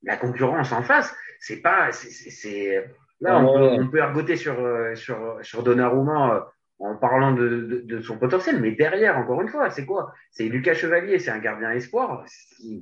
La 0.03 0.17
concurrence 0.17 0.73
en 0.73 0.83
face, 0.83 1.15
c'est 1.39 1.61
pas, 1.61 1.93
c'est- 1.93 2.85
là, 3.23 3.39
on, 3.39 3.45
Ouais. 3.45 3.77
peut, 3.77 3.83
on 3.83 3.87
peut 3.89 3.97
ergoter 3.97 4.35
sur, 4.35 4.59
euh, 4.59 4.93
sur, 4.95 5.17
sur 5.41 5.63
Donnarumma 5.63 6.35
euh, 6.35 6.39
en 6.79 6.95
parlant 6.97 7.31
de, 7.33 7.47
de, 7.47 7.81
de 7.81 8.01
son 8.01 8.17
potentiel, 8.17 8.59
mais 8.59 8.71
derrière, 8.71 9.17
encore 9.17 9.41
une 9.41 9.47
fois, 9.47 9.69
c'est 9.69 9.85
quoi? 9.85 10.11
C'est 10.31 10.43
Lucas 10.45 10.73
Chevalier, 10.73 11.17
c'est 11.19 11.31
un 11.31 11.39
gardien 11.39 11.71
espoir, 11.71 12.25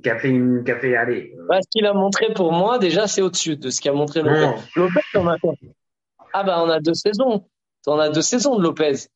qui 0.02 0.10
a 0.10 0.18
fait 0.18 0.30
une, 0.30 0.64
qui 0.64 0.72
a 0.72 0.76
fait, 0.76 0.96
allez, 0.96 1.32
euh, 1.38 1.46
Bah, 1.48 1.60
ce 1.62 1.68
qu'il 1.70 1.86
a 1.86 1.94
montré 1.94 2.32
pour 2.34 2.52
moi, 2.52 2.78
déjà, 2.78 3.06
c'est 3.06 3.22
au-dessus 3.22 3.56
de 3.56 3.70
ce 3.70 3.80
qu'a 3.80 3.92
montré 3.92 4.22
Lopez. 4.22 4.40
non, 4.40 4.54
Lopez, 4.76 5.00
on 5.14 5.28
a 5.28 5.38
quoi 5.38 5.54
Ah 6.32 6.42
bah, 6.42 6.62
on 6.64 6.68
a 6.70 6.80
deux 6.80 6.94
saisons. 6.94 7.46
On 7.86 7.98
a 7.98 8.08
deux 8.10 8.22
saisons 8.22 8.56
de 8.56 8.62
Lopez. 8.62 9.06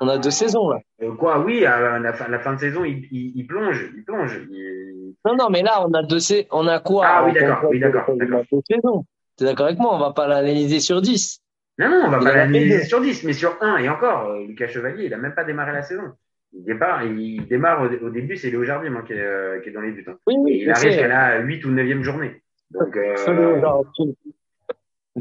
On 0.00 0.08
a 0.08 0.18
deux 0.18 0.30
saisons 0.30 0.68
là. 0.70 0.78
Euh, 1.02 1.12
quoi, 1.14 1.38
oui, 1.44 1.64
à 1.64 1.98
la 2.00 2.12
fin, 2.12 2.28
la 2.28 2.40
fin 2.40 2.54
de 2.54 2.58
saison, 2.60 2.84
il, 2.84 3.06
il, 3.12 3.32
il 3.36 3.46
plonge, 3.46 3.90
il 3.96 4.04
plonge. 4.04 4.40
il- 4.50 5.14
Non, 5.24 5.36
non, 5.36 5.50
mais 5.50 5.62
là, 5.62 5.84
on 5.86 5.92
a 5.94 6.02
deux 6.02 6.18
on 6.50 6.66
a 6.66 6.80
quoi? 6.80 7.06
Ah 7.06 7.24
oui, 7.24 7.32
d'accord, 7.32 7.70
oui, 7.70 7.78
d'accord, 7.80 8.12
de- 8.14 8.18
d'accord. 8.18 8.40
de 8.40 8.46
deux 8.56 8.62
saisons. 8.68 9.04
T'es 9.36 9.44
d'accord 9.44 9.66
avec 9.66 9.78
moi 9.78 9.94
On 9.94 9.98
va 9.98 10.12
pas 10.12 10.26
l'analyser 10.28 10.80
sur 10.80 11.00
10. 11.02 11.40
Non, 11.78 11.88
non, 11.88 12.02
on 12.06 12.10
va 12.10 12.18
Il 12.20 12.24
pas 12.24 12.34
l'analyser 12.36 12.84
sur 12.84 13.00
10, 13.00 13.24
mais 13.24 13.32
sur 13.32 13.56
1 13.60 13.78
et 13.78 13.88
encore, 13.88 14.28
euh, 14.30 14.46
Lucas 14.46 14.68
Chevalier, 14.68 15.06
il 15.06 15.14
a 15.14 15.16
même 15.18 15.34
pas 15.34 15.44
démarré 15.44 15.72
la 15.72 15.82
saison. 15.82 16.12
Il 16.52 16.62
démarre, 16.64 17.02
il 17.04 17.44
démarre 17.48 17.82
au, 18.00 18.10
début, 18.10 18.36
c'est 18.36 18.50
Léo 18.50 18.62
Jardim 18.62 18.94
hein, 18.94 19.02
qui, 19.04 19.12
est, 19.12 19.18
euh, 19.20 19.60
qui 19.60 19.70
est 19.70 19.72
dans 19.72 19.80
les 19.80 19.90
buts. 19.90 20.04
hein. 20.06 20.14
Oui, 20.28 20.34
oui, 20.38 20.58
il 20.62 20.70
arrive 20.70 20.92
sais. 20.92 20.98
qu'à 20.98 21.08
la 21.08 21.38
8 21.40 21.64
ou 21.64 21.70
9e 21.72 22.02
journée. 22.02 22.42
Donc, 22.70 22.96
euh, 22.96 23.10
Absolument, 23.12 23.60
genre, 23.60 23.84
tu- 23.96 24.32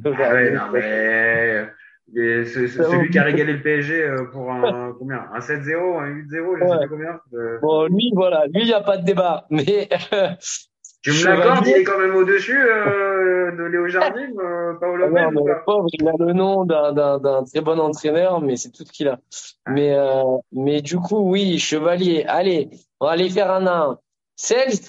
ah 0.05 0.33
ouais, 0.33 0.51
non, 0.51 0.61
mais 0.71 1.65
et 2.15 2.45
ce- 2.45 2.67
ce- 2.67 2.83
Ça 2.83 2.83
celui 2.91 3.09
qui 3.09 3.17
a 3.17 3.23
régalé 3.23 3.53
le 3.53 3.61
PSG 3.63 4.03
euh, 4.03 4.25
pour 4.31 4.51
un 4.51 4.93
combien? 4.99 5.25
Un 5.33 5.39
7-0, 5.39 5.99
un 5.99 6.07
8-0, 6.09 6.55
je 6.57 6.63
sais 6.65 6.69
Ouais. 6.71 6.77
pas 6.77 6.87
combien. 6.87 7.19
Euh, 7.33 7.57
Bon, 7.61 7.87
lui, 7.87 8.11
voilà, 8.13 8.45
lui, 8.47 8.61
il 8.61 8.65
n'y 8.67 8.73
a 8.73 8.81
pas 8.81 8.97
de 8.97 9.05
débat. 9.05 9.47
Mais 9.49 9.89
tu 11.03 11.11
me 11.11 11.25
l'accordes, 11.25 11.67
il 11.67 11.73
est 11.73 11.83
quand 11.83 11.99
même 11.99 12.15
au-dessus 12.15 12.57
euh, 12.57 13.51
de 13.51 13.63
Léo 13.63 13.89
Jardim, 13.89 14.31
euh, 14.39 14.73
Paolo 14.75 15.05
Ah 15.17 15.31
non, 15.31 15.45
pauvre, 15.65 15.87
il 15.91 16.07
a 16.07 16.13
le 16.17 16.31
nom 16.31 16.63
d'un, 16.63 17.43
très 17.43 17.59
bon 17.59 17.77
entraîneur, 17.79 18.39
mais 18.39 18.55
c'est 18.55 18.69
tout 18.69 18.85
ce 18.85 18.91
qu'il 18.91 19.09
a. 19.09 19.19
Mais, 19.67 19.93
euh, 19.93 20.23
mais 20.53 20.81
du 20.81 20.97
coup, 20.97 21.29
oui, 21.29 21.59
Chevalier, 21.59 22.23
allez, 22.25 22.69
on 23.01 23.07
va 23.07 23.11
aller 23.11 23.29
faire 23.29 23.51
un 23.51 23.67
à 23.67 23.73
un. 23.73 23.99
Cels, 24.37 24.79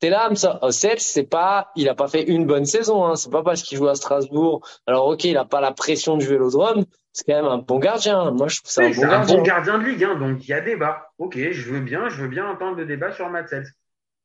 t'es 0.00 0.08
là, 0.08 0.34
ça. 0.36 0.58
Oh, 0.62 0.70
c'est 0.70 1.28
pas, 1.28 1.70
il 1.76 1.86
a 1.90 1.94
pas 1.94 2.08
fait 2.08 2.22
une 2.22 2.46
bonne 2.46 2.64
saison, 2.64 3.04
hein. 3.04 3.16
C'est 3.16 3.30
pas 3.30 3.42
parce 3.42 3.62
qu'il 3.62 3.76
joue 3.76 3.88
à 3.88 3.94
Strasbourg. 3.94 4.66
Alors, 4.86 5.06
ok, 5.08 5.24
il 5.24 5.36
a 5.36 5.44
pas 5.44 5.60
la 5.60 5.72
pression 5.72 6.16
de 6.16 6.22
jouer 6.22 6.36
Vélodrome. 6.36 6.86
C'est 7.12 7.26
quand 7.26 7.34
même 7.34 7.44
un 7.44 7.58
bon 7.58 7.78
gardien. 7.78 8.30
Moi, 8.30 8.48
je 8.48 8.60
trouve 8.60 8.70
ça 8.70 8.84
Oui, 8.84 8.94
un 8.94 8.96
bon 8.96 9.04
un 9.04 9.08
gardien. 9.10 9.36
bon 9.36 9.42
gardien 9.42 9.78
de 9.78 9.84
ligue, 9.84 10.04
hein, 10.04 10.14
donc 10.14 10.48
il 10.48 10.48
y 10.48 10.54
a 10.54 10.62
débat. 10.62 11.10
Ok, 11.18 11.36
je 11.36 11.70
veux 11.70 11.80
bien, 11.80 12.08
je 12.08 12.22
veux 12.22 12.28
bien 12.28 12.48
entendre 12.48 12.78
le 12.78 12.86
débat 12.86 13.12
sur 13.12 13.28
Matsels. 13.28 13.66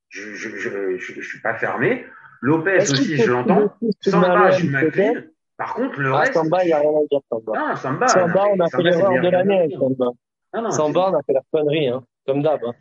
Je, 0.09 0.33
je, 0.35 0.49
je, 0.57 0.97
je, 0.97 1.13
je 1.13 1.21
suis 1.21 1.41
pas 1.41 1.55
fermé. 1.55 2.05
Lopez 2.41 2.77
aussi, 2.77 3.17
je 3.17 3.31
l'entends. 3.31 3.73
Samba, 4.01 4.51
je 4.51 4.67
m'incline. 4.67 5.29
Par 5.57 5.73
contre, 5.73 5.99
le 5.99 6.13
Ah, 6.13 6.19
reste. 6.19 6.33
Samba, 6.33 6.63
il 6.63 6.67
n'y 6.67 6.73
a 6.73 6.79
rien 6.79 6.89
à 6.89 7.05
dire, 7.09 7.19
Samba. 7.29 7.53
Non, 7.59 7.75
Samba. 7.75 8.07
Samba, 8.07 8.43
on 8.53 8.59
a 8.59 8.65
fait 8.65 8.77
Samba, 8.77 8.91
c'est 8.91 8.97
l'erreur 8.97 9.13
le 9.13 9.21
de 9.21 9.29
l'année 9.29 9.59
avec. 9.59 9.71
Samba. 9.73 10.05
Non, 10.53 10.71
Samba, 10.71 11.09
on 11.11 11.17
a 11.17 11.21
fait 11.23 11.33
la 11.33 11.41
connerie, 11.51 11.87
hein. 11.87 12.03
Comme 12.25 12.41
d'hab, 12.43 12.59
hein. 12.65 12.73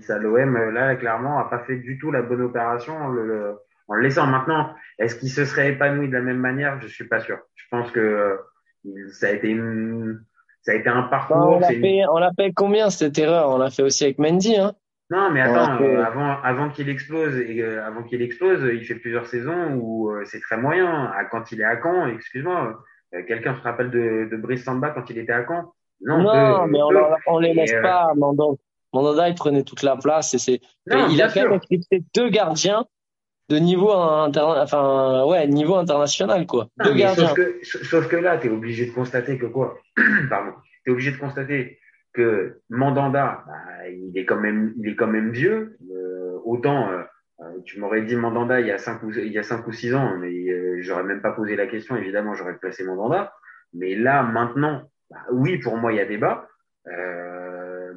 ça, 0.00 0.18
l'OM, 0.18 0.56
là, 0.72 0.94
clairement, 0.96 1.38
a 1.38 1.44
pas 1.44 1.60
fait 1.60 1.76
du 1.76 1.98
tout 1.98 2.10
la 2.10 2.20
bonne 2.22 2.42
opération 2.42 2.94
en 2.96 3.08
le, 3.08 3.56
en 3.88 3.94
le 3.94 4.02
laissant. 4.02 4.26
Maintenant, 4.26 4.74
est-ce 4.98 5.16
qu'il 5.16 5.30
se 5.30 5.44
serait 5.46 5.70
épanoui 5.72 6.08
de 6.08 6.12
la 6.14 6.20
même 6.20 6.38
manière? 6.38 6.78
Je 6.80 6.86
suis 6.88 7.08
pas 7.08 7.20
sûr. 7.20 7.38
Je 7.54 7.64
pense 7.70 7.90
que 7.90 8.00
euh, 8.00 8.36
ça 9.12 9.28
a 9.28 9.30
été 9.30 9.48
une, 9.48 10.20
ça 10.62 10.72
a 10.72 10.74
été 10.74 10.88
un 10.88 11.02
Bah, 11.02 11.08
parcours. 11.10 11.36
on 11.38 11.58
l'a 11.60 11.72
une- 11.72 11.80
fait, 11.80 12.00
l'a 12.20 12.30
fait 12.38 12.52
combien 12.52 12.90
cette 12.90 13.18
erreur? 13.18 13.50
On 13.50 13.58
l'a 13.58 13.70
fait 13.70 13.82
aussi 13.82 14.04
avec 14.04 14.18
Mendy, 14.18 14.56
hein. 14.56 14.74
Non, 15.10 15.30
mais 15.30 15.40
attends, 15.40 15.82
euh, 15.82 16.04
avant, 16.04 16.36
avant 16.42 16.68
qu'il 16.68 16.88
explose, 16.90 17.34
et, 17.36 17.62
euh, 17.62 17.82
avant 17.86 18.02
qu'il 18.02 18.20
explose, 18.20 18.60
il 18.74 18.84
fait 18.84 18.96
plusieurs 18.96 19.26
saisons 19.26 19.74
où 19.74 20.10
euh, 20.10 20.24
c'est 20.26 20.40
très 20.40 20.58
moyen. 20.58 21.06
À, 21.06 21.24
quand 21.24 21.50
il 21.50 21.60
est 21.62 21.64
à 21.64 21.80
Caen, 21.80 22.08
excuse-moi, 22.08 22.78
euh, 23.14 23.22
quelqu'un 23.26 23.54
se 23.56 23.62
rappelle 23.62 23.90
de, 23.90 24.28
de 24.30 24.36
Brice 24.36 24.64
Samba 24.64 24.90
quand 24.90 25.08
il 25.08 25.16
était 25.18 25.32
à 25.32 25.46
Caen? 25.46 25.72
Non, 26.02 26.18
peu, 26.24 26.70
mais 26.70 26.82
on, 26.82 26.88
peu. 26.90 26.98
on 27.26 27.38
les 27.38 27.54
laisse 27.54 27.72
euh, 27.72 27.80
pas, 27.82 28.12
Mandanda. 28.16 28.58
Mandanda, 28.92 29.28
il 29.30 29.34
prenait 29.34 29.62
toute 29.62 29.82
la 29.82 29.96
place 29.96 30.34
et 30.34 30.38
c'est, 30.38 30.60
Non, 30.86 31.08
il 31.10 31.20
a 31.22 31.26
quand 31.28 31.40
sûr. 31.40 31.50
même 31.50 31.54
éclipsé 31.62 32.02
deux 32.14 32.28
gardiens 32.28 32.84
de 33.48 33.56
niveau 33.56 33.90
interna... 33.92 34.62
enfin, 34.62 35.24
ouais, 35.24 35.46
niveau 35.46 35.76
international, 35.76 36.46
quoi. 36.46 36.68
Non, 36.78 36.84
deux 36.84 36.92
mais 36.94 37.00
gardiens. 37.00 37.28
sauf 37.28 37.34
que, 37.36 37.58
sauf 37.62 38.08
que 38.08 38.16
là, 38.16 38.36
tu 38.36 38.48
es 38.48 38.50
obligé 38.50 38.84
de 38.86 38.92
constater 38.92 39.38
que 39.38 39.46
quoi? 39.46 39.78
Pardon. 40.28 40.52
Tu 40.84 40.90
es 40.90 40.92
obligé 40.92 41.12
de 41.12 41.16
constater 41.16 41.78
que 42.12 42.60
Mandanda, 42.70 43.44
bah, 43.46 43.88
il 43.88 44.16
est 44.16 44.24
quand 44.24 44.40
même, 44.40 44.74
il 44.78 44.90
est 44.90 44.96
quand 44.96 45.06
même 45.06 45.30
vieux. 45.30 45.76
Euh, 45.90 46.38
autant, 46.44 46.90
euh, 46.90 47.02
euh, 47.40 47.60
tu 47.64 47.78
m'aurais 47.78 48.02
dit 48.02 48.16
Mandanda 48.16 48.60
il 48.60 48.66
y 48.66 48.72
a 48.72 48.78
cinq 48.78 49.02
ou 49.02 49.12
il 49.12 49.32
y 49.32 49.38
a 49.38 49.42
cinq 49.42 49.66
ou 49.66 49.72
six 49.72 49.94
ans, 49.94 50.16
mais 50.18 50.50
euh, 50.50 50.78
j'aurais 50.80 51.04
même 51.04 51.20
pas 51.20 51.32
posé 51.32 51.56
la 51.56 51.66
question. 51.66 51.96
Évidemment, 51.96 52.34
j'aurais 52.34 52.58
placé 52.58 52.84
Mandanda. 52.84 53.32
Mais 53.74 53.94
là, 53.94 54.22
maintenant, 54.22 54.90
bah, 55.10 55.24
oui, 55.32 55.58
pour 55.58 55.76
moi, 55.76 55.92
il 55.92 55.96
y 55.96 56.00
a 56.00 56.06
débat. 56.06 56.48
Euh, 56.86 57.92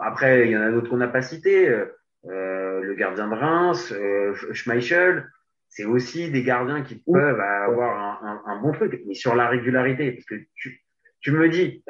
après, 0.00 0.46
il 0.46 0.50
y 0.50 0.56
en 0.56 0.62
a 0.62 0.70
d'autres 0.70 0.90
qu'on 0.90 0.96
n'a 0.96 1.08
pas 1.08 1.22
cités. 1.22 1.68
Euh, 1.68 2.80
le 2.82 2.94
gardien 2.94 3.28
de 3.28 3.34
Reims, 3.34 3.92
euh, 3.92 4.34
Schmeichel, 4.52 5.30
c'est 5.68 5.84
aussi 5.84 6.30
des 6.30 6.42
gardiens 6.42 6.82
qui 6.82 6.96
peuvent 6.96 7.40
avoir 7.40 8.22
un, 8.22 8.28
un, 8.28 8.52
un 8.52 8.60
bon 8.60 8.72
truc, 8.72 9.00
mais 9.06 9.14
sur 9.14 9.34
la 9.34 9.48
régularité, 9.48 10.12
parce 10.12 10.24
que 10.24 10.34
tu, 10.54 10.84
tu 11.20 11.32
me 11.32 11.48
dis, 11.48 11.84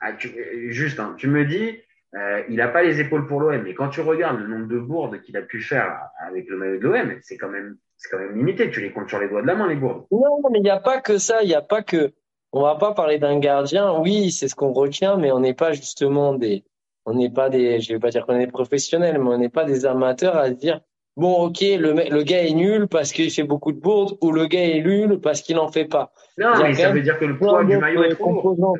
ah, 0.00 0.12
tu, 0.12 0.28
euh, 0.28 0.70
juste, 0.70 1.00
hein, 1.00 1.14
tu 1.18 1.28
me 1.28 1.44
dis, 1.44 1.78
euh, 2.14 2.42
il 2.48 2.60
a 2.60 2.68
pas 2.68 2.82
les 2.82 3.00
épaules 3.00 3.26
pour 3.26 3.40
l'OM, 3.40 3.62
mais 3.62 3.74
quand 3.74 3.88
tu 3.88 4.00
regardes 4.00 4.40
le 4.40 4.46
nombre 4.46 4.68
de 4.68 4.78
bourdes 4.78 5.20
qu'il 5.22 5.36
a 5.36 5.42
pu 5.42 5.60
faire 5.60 6.00
avec 6.20 6.48
le 6.48 6.56
maillot 6.56 6.78
de 6.78 6.88
l'OM, 6.88 7.12
c'est 7.22 7.36
quand 7.36 7.48
même, 7.48 7.76
c'est 7.96 8.08
quand 8.08 8.18
même 8.18 8.36
limité. 8.36 8.70
Tu 8.70 8.80
les 8.80 8.92
comptes 8.92 9.08
sur 9.08 9.18
les 9.18 9.28
doigts 9.28 9.42
de 9.42 9.46
la 9.46 9.54
main 9.54 9.68
les 9.68 9.76
bourdes. 9.76 10.06
Non, 10.10 10.40
mais 10.50 10.58
il 10.58 10.62
n'y 10.62 10.70
a 10.70 10.80
pas 10.80 11.00
que 11.00 11.18
ça, 11.18 11.42
il 11.42 11.48
n'y 11.48 11.54
a 11.54 11.62
pas 11.62 11.82
que, 11.82 12.12
on 12.52 12.62
va 12.62 12.76
pas 12.76 12.94
parler 12.94 13.18
d'un 13.18 13.38
gardien. 13.38 13.98
Oui, 13.98 14.30
c'est 14.30 14.48
ce 14.48 14.54
qu'on 14.54 14.72
retient, 14.72 15.16
mais 15.16 15.30
on 15.32 15.40
n'est 15.40 15.54
pas 15.54 15.72
justement 15.72 16.32
des, 16.32 16.64
on 17.04 17.14
n'est 17.14 17.30
pas 17.30 17.50
des, 17.50 17.80
je 17.80 17.92
vais 17.92 17.98
pas 17.98 18.10
dire 18.10 18.24
qu'on 18.24 18.36
est 18.36 18.46
des 18.46 18.52
professionnels, 18.52 19.18
mais 19.18 19.28
on 19.28 19.38
n'est 19.38 19.48
pas 19.48 19.64
des 19.64 19.84
amateurs 19.84 20.36
à 20.36 20.48
se 20.48 20.54
dire, 20.54 20.80
bon, 21.16 21.46
ok, 21.46 21.60
le, 21.60 21.92
le 22.10 22.22
gars 22.22 22.42
est 22.42 22.54
nul 22.54 22.88
parce 22.88 23.12
qu'il 23.12 23.30
fait 23.30 23.42
beaucoup 23.42 23.72
de 23.72 23.80
bourdes, 23.80 24.16
ou 24.22 24.32
le 24.32 24.46
gars 24.46 24.64
est 24.64 24.80
nul 24.80 25.20
parce 25.20 25.42
qu'il 25.42 25.58
en 25.58 25.68
fait 25.68 25.84
pas. 25.84 26.12
Non, 26.38 26.52
mais 26.62 26.72
ça 26.72 26.90
veut 26.90 27.02
dire 27.02 27.18
que 27.18 27.26
le 27.26 27.36
poids 27.36 27.64
du 27.64 27.76
maillot 27.76 28.04
est 28.04 28.14
trop 28.14 28.54
lourd. 28.54 28.78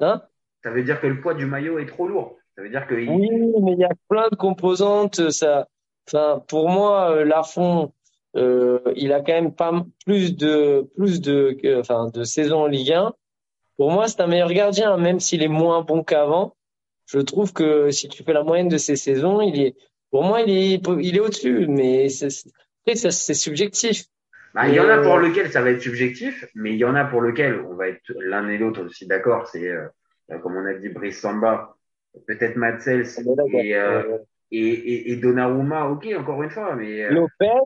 Hein? 0.00 0.22
Ça 0.66 0.72
veut 0.72 0.82
dire 0.82 1.00
que 1.00 1.06
le 1.06 1.20
poids 1.20 1.34
du 1.34 1.46
maillot 1.46 1.78
est 1.78 1.86
trop 1.86 2.08
lourd. 2.08 2.36
Ça 2.56 2.62
veut 2.62 2.70
dire 2.70 2.88
que 2.88 2.96
il- 2.96 3.08
Oui, 3.08 3.30
mais 3.62 3.72
il 3.74 3.78
y 3.78 3.84
a 3.84 3.90
plein 4.08 4.26
de 4.28 4.34
composantes. 4.34 5.30
Ça, 5.30 5.68
enfin, 6.08 6.42
pour 6.48 6.68
moi, 6.68 7.12
euh, 7.12 7.24
Lafont, 7.24 7.92
euh, 8.36 8.80
il 8.96 9.12
a 9.12 9.20
quand 9.20 9.32
même 9.34 9.54
pas 9.54 9.84
plus 10.04 10.34
de 10.36 10.88
plus 10.96 11.20
de, 11.20 11.56
enfin, 11.78 12.10
de 12.12 12.24
saisons 12.24 12.62
en 12.62 12.66
Ligue 12.66 12.92
1. 12.92 13.14
Pour 13.76 13.92
moi, 13.92 14.08
c'est 14.08 14.20
un 14.22 14.26
meilleur 14.26 14.52
gardien, 14.52 14.96
même 14.96 15.20
s'il 15.20 15.44
est 15.44 15.48
moins 15.48 15.82
bon 15.82 16.02
qu'avant. 16.02 16.56
Je 17.06 17.20
trouve 17.20 17.52
que 17.52 17.92
si 17.92 18.08
tu 18.08 18.24
fais 18.24 18.32
la 18.32 18.42
moyenne 18.42 18.68
de 18.68 18.78
ses 18.78 18.96
saisons, 18.96 19.40
il 19.40 19.62
est, 19.62 19.76
pour 20.10 20.24
moi, 20.24 20.40
il 20.40 20.50
est, 20.50 20.80
il 21.00 21.16
est 21.16 21.20
au-dessus. 21.20 21.66
Mais 21.68 22.08
c'est, 22.08 22.26
après, 22.82 22.96
c'est 22.96 23.34
subjectif. 23.34 24.06
Bah, 24.54 24.66
il 24.66 24.74
y 24.74 24.80
en 24.80 24.88
a 24.88 24.96
Euh, 24.96 25.02
pour 25.04 25.18
lequel 25.18 25.52
ça 25.52 25.60
va 25.62 25.70
être 25.70 25.82
subjectif, 25.82 26.44
mais 26.56 26.72
il 26.72 26.78
y 26.78 26.84
en 26.84 26.94
a 26.96 27.04
pour 27.04 27.20
lequel 27.20 27.60
on 27.70 27.74
va 27.74 27.86
être 27.88 28.10
l'un 28.18 28.48
et 28.48 28.58
l'autre 28.58 28.82
aussi 28.84 29.06
d'accord. 29.06 29.46
C'est, 29.46 29.68
euh, 29.68 29.86
comme 30.42 30.56
on 30.56 30.66
a 30.66 30.74
dit, 30.74 30.88
Brice 30.88 31.20
Samba, 31.20 31.76
peut-être 32.26 32.56
est 32.56 33.24
d'accord. 33.24 33.48
et, 33.52 33.74
euh, 33.74 34.02
Euh, 34.02 34.18
et, 34.52 34.58
et, 34.58 35.12
et 35.12 35.16
Donnarumma, 35.16 35.86
ok, 35.88 36.06
encore 36.18 36.42
une 36.42 36.50
fois, 36.50 36.76
mais 36.76 37.04
euh, 37.04 37.10
Lopez, 37.10 37.60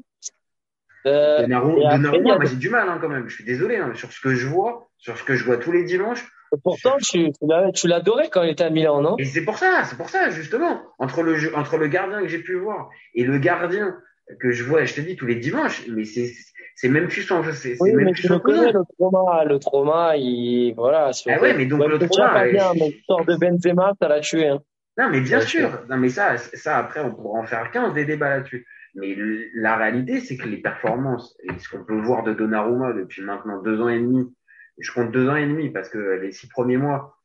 euh, 1.06 1.42
Donnarumma, 1.42 2.44
j'ai 2.44 2.56
du 2.56 2.70
mal 2.70 2.88
hein, 2.88 2.98
quand 3.00 3.08
même. 3.08 3.28
Je 3.28 3.34
suis 3.34 3.44
désolé 3.44 3.76
hein, 3.76 3.92
sur 3.94 4.12
ce 4.12 4.20
que 4.20 4.34
je 4.34 4.46
vois, 4.46 4.88
sur 4.98 5.16
ce 5.16 5.24
que 5.24 5.34
je 5.34 5.44
vois 5.44 5.58
tous 5.58 5.72
les 5.72 5.84
dimanches. 5.84 6.26
pourtant, 6.64 6.96
tu, 6.98 7.30
tu 7.74 7.88
l'adorais 7.88 8.28
quand 8.30 8.42
il 8.42 8.50
était 8.50 8.64
à 8.64 8.70
Milan, 8.70 9.00
non? 9.02 9.16
Et 9.18 9.24
c'est 9.24 9.44
pour 9.44 9.58
ça, 9.58 9.84
c'est 9.84 9.96
pour 9.96 10.08
ça 10.08 10.30
justement 10.30 10.82
entre 10.98 11.22
le 11.22 11.36
jeu, 11.36 11.54
entre 11.54 11.76
le 11.76 11.86
gardien 11.88 12.20
que 12.22 12.28
j'ai 12.28 12.42
pu 12.42 12.56
voir 12.56 12.90
et 13.14 13.24
le 13.24 13.38
gardien 13.38 13.96
que 14.38 14.50
je 14.52 14.64
vois, 14.64 14.84
je 14.84 14.94
te 14.94 15.00
dis 15.00 15.16
tous 15.16 15.26
les 15.26 15.36
dimanches, 15.36 15.86
mais 15.88 16.04
c'est 16.04 16.32
c'est 16.76 16.88
même 16.88 17.08
plus 17.08 17.22
son, 17.22 17.42
c'est 17.42 17.52
c'est 17.52 17.76
Oui, 17.80 17.92
même 17.92 18.06
mais 18.06 18.12
plus 18.12 18.22
tu 18.22 18.28
son 18.28 18.34
le 18.34 18.40
connais, 18.40 18.72
le 18.72 18.84
trauma. 18.98 19.44
Le 19.44 19.58
trauma, 19.58 20.16
il, 20.16 20.74
voilà. 20.74 21.10
Ah 21.28 21.40
ouais, 21.40 21.54
mais 21.54 21.66
donc 21.66 21.80
Ouais, 21.80 21.88
le 21.88 21.98
trauma, 21.98 22.44
euh, 22.44 22.52
bien, 22.52 22.72
je- 22.74 22.78
mais 22.78 22.88
l'histoire 22.90 23.24
de 23.24 23.36
Benzema, 23.36 23.92
ça 24.00 24.08
l'a 24.08 24.20
tué, 24.20 24.48
hein. 24.48 24.60
Non, 24.98 25.08
mais 25.10 25.20
bien 25.20 25.40
sûr. 25.40 25.84
Non, 25.88 25.96
mais 25.96 26.08
ça, 26.08 26.36
ça 26.36 26.78
après, 26.78 27.00
on 27.00 27.14
pourra 27.14 27.40
en 27.40 27.44
faire 27.46 27.70
15 27.70 27.94
des 27.94 28.04
débats 28.04 28.30
là-dessus. 28.30 28.66
Mais 28.94 29.16
la 29.54 29.76
réalité, 29.76 30.20
c'est 30.20 30.36
que 30.36 30.48
les 30.48 30.56
performances, 30.58 31.36
et 31.44 31.58
ce 31.58 31.68
qu'on 31.68 31.84
peut 31.84 32.00
voir 32.00 32.24
de 32.24 32.34
Donnarumma 32.34 32.92
depuis 32.92 33.22
maintenant 33.22 33.62
deux 33.62 33.80
ans 33.80 33.88
et 33.88 34.00
demi, 34.00 34.34
je 34.78 34.92
compte 34.92 35.12
deux 35.12 35.28
ans 35.28 35.36
et 35.36 35.46
demi 35.46 35.70
parce 35.70 35.88
que 35.88 35.98
les 36.20 36.32
six 36.32 36.48
premiers 36.48 36.76
mois, 36.76 37.16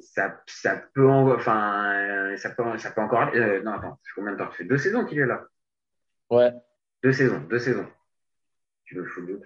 ça, 0.00 0.42
ça 0.46 0.82
peut, 0.94 1.08
enfin, 1.08 2.34
ça 2.36 2.50
peut, 2.50 2.78
ça 2.78 2.90
peut 2.90 3.00
encore. 3.00 3.30
Euh, 3.34 3.62
non, 3.62 3.72
attends, 3.72 3.98
combien 4.14 4.32
de 4.32 4.38
temps 4.38 4.50
Ça 4.50 4.56
fait 4.58 4.64
deux 4.64 4.78
saisons 4.78 5.04
qu'il 5.04 5.18
est 5.18 5.26
là. 5.26 5.44
Ouais. 6.30 6.52
Deux 7.02 7.12
saisons, 7.12 7.40
deux 7.50 7.58
saisons. 7.58 7.86
Tu 8.84 8.96
me 8.96 9.04
fous 9.04 9.20
le 9.22 9.34
doute? 9.34 9.44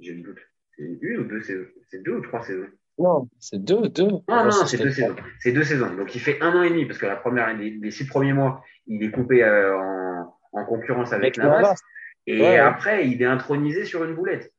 J'ai 0.00 0.14
le 0.14 0.22
doute. 0.22 0.38
C'est 0.76 0.98
une 1.00 1.18
ou 1.20 1.24
deux 1.24 1.40
saisons? 1.42 1.68
C'est 1.90 2.02
deux 2.02 2.16
ou 2.16 2.20
trois 2.22 2.42
saisons? 2.42 2.68
Non, 2.98 3.28
c'est 3.38 3.62
deux, 3.62 3.88
deux. 3.88 4.08
Non, 4.08 4.44
non, 4.44 4.66
c'est 4.66 4.76
deux 4.78 4.90
saisons. 4.90 5.16
C'est 5.38 5.52
deux 5.52 5.64
saisons. 5.64 5.94
Donc 5.94 6.14
il 6.14 6.20
fait 6.20 6.40
un 6.42 6.54
an 6.54 6.62
et 6.62 6.70
demi 6.70 6.84
parce 6.84 6.98
que 6.98 7.06
la 7.06 7.16
première, 7.16 7.56
les, 7.56 7.90
six 7.90 8.06
premiers 8.06 8.32
mois, 8.32 8.62
il 8.86 9.02
est 9.02 9.10
coupé 9.10 9.42
euh, 9.42 9.76
en, 9.78 10.36
en, 10.52 10.64
concurrence 10.66 11.12
avec, 11.12 11.38
avec 11.38 11.50
Navas. 11.50 11.76
Et 12.26 12.58
après, 12.58 13.08
il 13.08 13.22
est 13.22 13.26
intronisé 13.26 13.84
sur 13.84 14.04
une 14.04 14.14
boulette. 14.14 14.52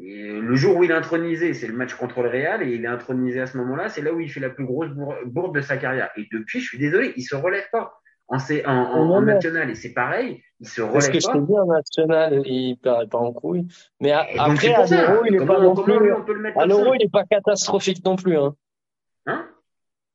Et 0.00 0.40
le 0.40 0.54
jour 0.54 0.76
où 0.76 0.84
il 0.84 0.90
est 0.90 0.94
intronisé, 0.94 1.52
c'est 1.52 1.66
le 1.66 1.74
match 1.74 1.94
contre 1.94 2.22
le 2.22 2.30
Real, 2.30 2.62
et 2.62 2.74
il 2.74 2.84
est 2.84 2.88
intronisé 2.88 3.40
à 3.40 3.46
ce 3.46 3.58
moment-là, 3.58 3.88
c'est 3.88 4.00
là 4.00 4.12
où 4.12 4.20
il 4.20 4.30
fait 4.30 4.40
la 4.40 4.50
plus 4.50 4.64
grosse 4.64 4.90
bourde 5.26 5.54
de 5.54 5.60
sa 5.60 5.76
carrière. 5.76 6.10
Et 6.16 6.26
depuis, 6.32 6.60
je 6.60 6.68
suis 6.68 6.78
désolé, 6.78 7.12
il 7.16 7.22
se 7.22 7.34
relève 7.34 7.68
pas. 7.70 7.98
En, 8.28 8.38
en, 8.64 9.10
en, 9.10 9.20
national, 9.20 9.68
et 9.68 9.74
c'est 9.74 9.92
pareil, 9.92 10.42
il 10.58 10.66
se 10.66 10.80
relève 10.80 10.94
Parce 10.94 11.08
que 11.08 11.20
je 11.20 11.26
te 11.26 11.38
dis, 11.38 11.58
en 11.58 11.66
national, 11.66 12.42
il 12.46 12.78
paraît 12.78 13.06
pas 13.06 13.18
en 13.18 13.32
couille. 13.32 13.66
Mais 14.00 14.12
après, 14.12 14.72
à 14.72 14.86
l'euro, 14.86 15.24
il 15.26 15.34
est 15.34 15.46
pas 15.46 15.60
non 15.60 15.74
plus. 15.74 16.12
À 16.56 16.66
l'euro, 16.66 16.94
il 16.94 17.02
est 17.02 17.12
pas 17.12 17.24
catastrophique 17.24 18.02
non 18.06 18.16
plus. 18.16 18.38
Hein, 18.38 18.54
hein? 19.26 19.46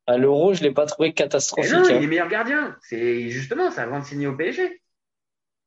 À 0.08 0.18
l'euro, 0.18 0.54
je 0.56 0.64
l'ai 0.64 0.72
pas 0.72 0.88
trouvé 0.88 1.14
catastrophique. 1.14 1.72
non, 1.72 1.82
hein. 1.82 1.90
il 1.92 2.04
est 2.04 2.08
meilleur 2.08 2.30
gardien. 2.30 2.76
C'est 2.82 3.30
justement, 3.30 3.70
c'est 3.70 3.82
avant 3.82 4.00
de 4.00 4.06
signer 4.06 4.26
au 4.26 4.36
PSG. 4.36 4.82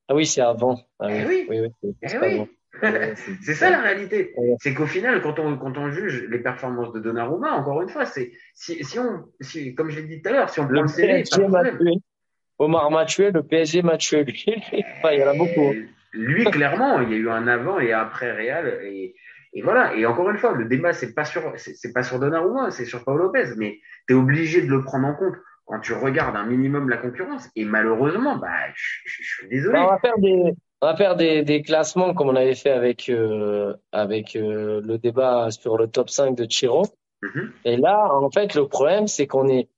Ah 0.09 0.17
oui, 0.17 0.27
c'est 0.27 0.41
avant. 0.41 0.81
Ah, 0.99 1.07
eh 1.09 1.25
oui. 1.25 1.47
oui. 1.49 1.61
oui, 1.61 1.71
oui 1.83 1.95
eh 2.03 2.19
oui. 2.19 2.60
c'est 3.43 3.55
ça 3.55 3.71
la 3.71 3.81
réalité. 3.81 4.35
C'est 4.61 4.75
qu'au 4.75 4.87
final, 4.87 5.23
quand 5.23 5.39
on, 5.39 5.57
quand 5.57 5.77
on 5.79 5.91
juge 5.91 6.27
les 6.29 6.39
performances 6.39 6.93
de 6.93 7.01
Donnarumma, 7.01 7.53
encore 7.53 7.83
une 7.83 7.89
fois, 7.89 8.07
c'est 8.07 8.33
si, 8.55 8.83
si 8.85 8.99
on, 8.99 9.25
si, 9.41 9.75
comme 9.75 9.91
je 9.91 10.01
l'ai 10.01 10.07
dit 10.07 10.23
tout 10.23 10.29
à 10.29 10.33
l'heure, 10.33 10.51
si 10.51 10.61
on 10.61 10.67
prend 10.67 10.83
le 10.83 10.89
CV, 10.89 11.25
Omar 12.59 12.91
m'a 12.91 13.07
tué, 13.07 13.31
le 13.31 13.43
PSG 13.43 13.83
m'a 13.83 13.97
tué. 13.97 14.25
il 14.27 15.19
y 15.19 15.25
en 15.25 15.29
a 15.29 15.35
beaucoup. 15.35 15.69
Hein. 15.69 15.87
Lui, 16.13 16.45
clairement, 16.45 17.01
il 17.01 17.11
y 17.11 17.15
a 17.15 17.17
eu 17.17 17.31
un 17.31 17.47
avant 17.47 17.81
et 17.81 17.93
après 17.93 18.33
Real. 18.33 18.81
Et, 18.83 19.15
et 19.55 19.63
voilà. 19.63 19.95
Et 19.95 20.05
encore 20.05 20.29
une 20.29 20.37
fois, 20.37 20.53
le 20.55 20.67
débat, 20.67 20.93
c'est 20.93 21.15
pas 21.15 21.25
sur, 21.25 21.55
c'est 21.57 21.93
pas 21.95 22.03
sur 22.03 22.19
Donnarumma, 22.19 22.71
c'est 22.71 22.85
sur 22.85 23.03
Paul 23.05 23.19
Lopez. 23.19 23.55
Mais 23.57 23.79
tu 24.07 24.15
es 24.15 24.17
obligé 24.17 24.61
de 24.61 24.69
le 24.69 24.83
prendre 24.83 25.07
en 25.07 25.15
compte 25.15 25.37
quand 25.65 25.81
tu 25.81 25.95
regardes 25.95 26.37
un 26.37 26.45
minimum 26.45 26.91
la 26.91 26.99
concurrence. 26.99 27.49
Et 27.57 27.65
malheureusement, 27.65 28.37
bah, 28.37 28.49
je, 28.75 29.23
suis 29.23 29.49
désolé. 29.49 29.79
Bah, 29.79 29.87
on 29.87 29.91
va 29.93 29.99
faire 29.99 30.19
des, 30.19 30.53
on 30.81 30.87
va 30.87 30.97
faire 30.97 31.17
des, 31.17 31.43
des, 31.43 31.63
classements 31.63 32.15
comme 32.15 32.29
on 32.29 32.37
avait 32.37 32.55
fait 32.55 32.71
avec, 32.71 33.09
euh, 33.09 33.75
avec 33.93 34.35
euh, 34.35 34.81
le 34.83 34.99
débat 34.99 35.51
sur 35.51 35.77
le 35.77 35.89
top 35.89 36.09
5 36.09 36.35
de 36.35 36.47
Chiro. 36.49 36.87
Mm-hmm. 37.23 37.51
Et 37.67 37.77
là, 37.77 38.09
en 38.15 38.31
fait, 38.31 38.55
le 38.55 38.67
problème, 38.67 39.07
c'est 39.07 39.27
qu'on 39.27 39.49
est, 39.49 39.69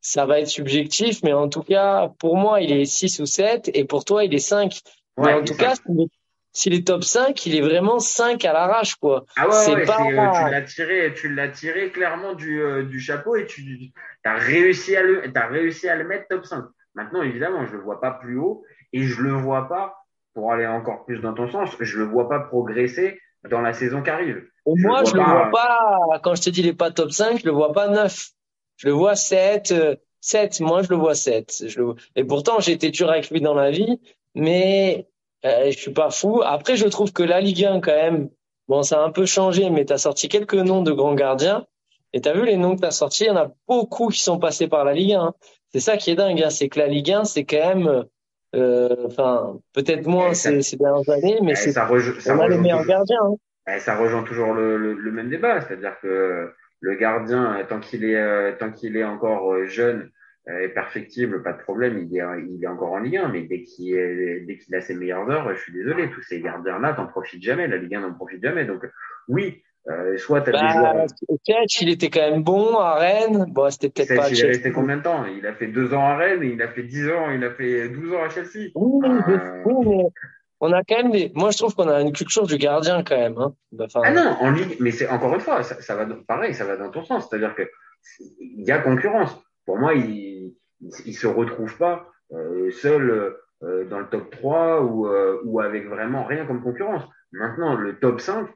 ça 0.00 0.24
va 0.24 0.40
être 0.40 0.48
subjectif, 0.48 1.22
mais 1.22 1.34
en 1.34 1.48
tout 1.48 1.62
cas, 1.62 2.10
pour 2.18 2.36
moi, 2.36 2.62
il 2.62 2.72
est 2.72 2.86
6 2.86 3.20
ou 3.20 3.26
7 3.26 3.70
et 3.74 3.84
pour 3.84 4.04
toi, 4.04 4.24
il 4.24 4.34
est 4.34 4.38
5. 4.38 4.80
mais 5.18 5.34
en 5.34 5.44
tout 5.44 5.54
cas, 5.54 5.74
s'il 6.52 6.72
est 6.72 6.86
top 6.86 7.04
5, 7.04 7.44
il 7.46 7.54
est 7.54 7.60
vraiment 7.60 7.98
5 7.98 8.42
à 8.46 8.52
l'arrache, 8.54 8.94
quoi. 8.94 9.26
Ah 9.36 9.48
ouais, 9.48 9.74
ouais 9.74 9.84
pas... 9.84 9.98
tu 10.06 10.50
l'as 10.50 10.62
tiré, 10.62 11.14
tu 11.14 11.34
l'as 11.34 11.48
tiré 11.48 11.90
clairement 11.90 12.32
du, 12.32 12.62
euh, 12.62 12.84
du 12.84 13.00
chapeau 13.00 13.36
et 13.36 13.44
tu 13.44 13.92
as 14.24 14.34
réussi 14.36 14.96
à 14.96 15.02
le, 15.02 15.30
as 15.34 15.46
réussi 15.46 15.88
à 15.88 15.96
le 15.96 16.04
mettre 16.04 16.26
top 16.28 16.46
5. 16.46 16.64
Maintenant, 16.94 17.22
évidemment, 17.22 17.66
je 17.66 17.72
le 17.72 17.80
vois 17.80 18.00
pas 18.00 18.12
plus 18.12 18.38
haut 18.38 18.64
et 18.94 19.02
je 19.02 19.20
le 19.20 19.32
vois 19.32 19.68
pas 19.68 20.07
pour 20.38 20.52
aller 20.52 20.68
encore 20.68 21.04
plus 21.04 21.18
dans 21.18 21.34
ton 21.34 21.50
sens, 21.50 21.70
je 21.80 21.98
le 21.98 22.04
vois 22.04 22.28
pas 22.28 22.38
progresser 22.38 23.18
dans 23.50 23.60
la 23.60 23.72
saison 23.72 24.02
qui 24.04 24.10
arrive. 24.10 24.44
moi, 24.66 25.02
je 25.02 25.14
le 25.14 25.20
vois 25.20 25.50
pas, 25.50 26.20
quand 26.22 26.36
je 26.36 26.42
te 26.42 26.50
dis 26.50 26.60
il 26.60 26.68
est 26.68 26.74
pas 26.74 26.92
top 26.92 27.10
5, 27.10 27.40
je 27.40 27.46
le 27.46 27.50
vois 27.50 27.72
pas 27.72 27.88
9. 27.88 28.30
Je 28.76 28.86
le 28.86 28.92
vois 28.92 29.16
7, 29.16 29.74
7. 30.20 30.60
Euh, 30.60 30.64
moi, 30.64 30.82
je 30.82 30.90
le 30.90 30.96
vois 30.96 31.16
7. 31.16 31.64
Je 31.66 31.80
le... 31.80 31.94
Et 32.14 32.22
pourtant, 32.22 32.60
j'ai 32.60 32.70
été 32.70 32.90
dur 32.90 33.10
avec 33.10 33.30
lui 33.30 33.40
dans 33.40 33.54
la 33.54 33.72
vie, 33.72 33.98
mais 34.36 35.08
euh, 35.44 35.72
je 35.72 35.76
suis 35.76 35.92
pas 35.92 36.10
fou. 36.10 36.40
Après, 36.44 36.76
je 36.76 36.86
trouve 36.86 37.12
que 37.12 37.24
la 37.24 37.40
Ligue 37.40 37.64
1, 37.64 37.80
quand 37.80 37.90
même, 37.90 38.30
bon, 38.68 38.84
ça 38.84 39.02
a 39.02 39.04
un 39.04 39.10
peu 39.10 39.26
changé, 39.26 39.70
mais 39.70 39.86
tu 39.86 39.92
as 39.92 39.98
sorti 39.98 40.28
quelques 40.28 40.54
noms 40.54 40.82
de 40.82 40.92
grands 40.92 41.16
gardiens. 41.16 41.66
Et 42.12 42.20
tu 42.20 42.28
as 42.28 42.32
vu 42.32 42.46
les 42.46 42.56
noms 42.56 42.76
que 42.76 42.82
tu 42.82 42.86
as 42.86 42.92
sortis, 42.92 43.24
il 43.24 43.26
y 43.26 43.30
en 43.30 43.36
a 43.36 43.50
beaucoup 43.66 44.06
qui 44.10 44.20
sont 44.20 44.38
passés 44.38 44.68
par 44.68 44.84
la 44.84 44.92
Ligue 44.92 45.14
1. 45.14 45.34
C'est 45.72 45.80
ça 45.80 45.96
qui 45.96 46.12
est 46.12 46.14
dingue, 46.14 46.40
hein. 46.40 46.50
c'est 46.50 46.68
que 46.68 46.78
la 46.78 46.86
Ligue 46.86 47.10
1, 47.10 47.24
c'est 47.24 47.44
quand 47.44 47.74
même 47.74 47.88
euh, 47.88 48.04
enfin, 48.54 49.58
peut-être 49.74 50.06
moins 50.06 50.34
ces, 50.34 50.62
ces, 50.62 50.76
dernières 50.76 51.08
années, 51.10 51.38
mais 51.42 51.54
c'est 51.54 51.72
ça, 51.72 51.88
ça 52.20 52.36
on 52.36 52.40
a 52.40 52.48
les 52.48 52.58
meilleurs 52.58 52.86
gardiens. 52.86 53.36
Hein. 53.66 53.78
Ça 53.78 53.96
rejoint 53.96 54.22
toujours 54.22 54.54
le, 54.54 54.76
le, 54.78 54.94
le 54.94 55.12
même 55.12 55.28
débat, 55.28 55.60
c'est-à-dire 55.60 55.96
que 56.00 56.50
le 56.80 56.94
gardien, 56.94 57.64
tant 57.68 57.80
qu'il 57.80 58.04
est, 58.04 58.16
euh, 58.16 58.52
tant 58.58 58.70
qu'il 58.70 58.96
est 58.96 59.04
encore 59.04 59.52
euh, 59.52 59.66
jeune 59.66 60.10
et 60.62 60.68
perfectible, 60.68 61.42
pas 61.42 61.52
de 61.52 61.60
problème, 61.60 61.98
il 61.98 62.16
est, 62.16 62.22
il 62.48 62.64
est 62.64 62.66
encore 62.66 62.92
en 62.92 63.00
Ligue 63.00 63.18
1, 63.18 63.28
mais 63.28 63.42
dès 63.42 63.64
qu'il 63.64 63.94
est, 63.94 64.40
dès 64.46 64.56
qu'il 64.56 64.74
a 64.74 64.80
ses 64.80 64.94
meilleures 64.94 65.28
heures, 65.28 65.54
je 65.54 65.60
suis 65.60 65.74
désolé, 65.74 66.08
tous 66.08 66.22
ces 66.22 66.40
gardiens-là, 66.40 66.94
t'en 66.94 67.06
profites 67.06 67.42
jamais, 67.42 67.68
la 67.68 67.76
Ligue 67.76 67.96
1 67.96 68.00
n'en 68.00 68.14
profite 68.14 68.42
jamais. 68.42 68.64
Donc, 68.64 68.82
oui, 69.28 69.62
euh, 69.88 70.18
soit 70.18 70.42
t'as 70.42 70.52
bah, 70.52 70.60
des 70.60 70.78
joueurs. 70.78 71.06
Ketch, 71.44 71.80
il 71.80 71.88
était 71.88 72.10
quand 72.10 72.30
même 72.30 72.42
bon 72.42 72.76
à 72.78 72.96
Rennes. 72.96 73.46
Bon, 73.48 73.70
c'était 73.70 73.88
peut-être 73.88 74.20
pas. 74.20 74.28
Il 74.28 74.38
est 74.38 74.46
resté 74.46 74.70
combien 74.70 74.98
de 74.98 75.02
temps? 75.02 75.24
Il 75.24 75.46
a 75.46 75.54
fait 75.54 75.68
deux 75.68 75.94
ans 75.94 76.04
à 76.04 76.16
Rennes, 76.16 76.42
il 76.42 76.60
a 76.60 76.68
fait 76.68 76.82
dix 76.82 77.08
ans, 77.10 77.30
il 77.30 77.42
a 77.42 77.50
fait 77.50 77.88
12 77.88 78.12
ans 78.14 78.22
à 78.22 78.28
Chelsea. 78.28 78.70
Oui, 78.74 79.08
euh... 79.08 80.08
on 80.60 80.72
a 80.72 80.82
quand 80.84 81.02
même 81.02 81.10
des. 81.10 81.32
Moi, 81.34 81.50
je 81.52 81.58
trouve 81.58 81.74
qu'on 81.74 81.88
a 81.88 82.02
une 82.02 82.12
culture 82.12 82.46
du 82.46 82.58
gardien 82.58 83.02
quand 83.02 83.16
même. 83.16 83.38
Hein. 83.38 83.54
Enfin... 83.80 84.02
Ah 84.04 84.10
non, 84.10 84.36
en 84.40 84.50
ligue, 84.50 84.76
mais 84.78 84.90
c'est 84.90 85.08
encore 85.08 85.32
une 85.32 85.40
fois, 85.40 85.62
ça, 85.62 85.80
ça, 85.80 85.94
va 85.94 86.06
pareil, 86.26 86.52
ça 86.52 86.66
va 86.66 86.76
dans 86.76 86.90
ton 86.90 87.04
sens. 87.04 87.26
C'est-à-dire 87.28 87.54
que 87.54 87.62
il 88.20 88.64
y 88.66 88.70
a 88.70 88.78
concurrence. 88.80 89.34
Pour 89.64 89.78
moi, 89.78 89.94
il, 89.94 90.54
il, 91.06 91.14
se 91.14 91.26
retrouve 91.26 91.76
pas 91.78 92.08
euh, 92.32 92.70
seul 92.70 93.36
euh, 93.62 93.84
dans 93.84 94.00
le 94.00 94.06
top 94.06 94.30
3 94.30 94.82
ou, 94.82 95.08
ou 95.44 95.60
avec 95.60 95.86
vraiment 95.86 96.24
rien 96.24 96.44
comme 96.44 96.62
concurrence. 96.62 97.04
Maintenant, 97.32 97.74
le 97.74 97.98
top 97.98 98.20
5, 98.20 98.48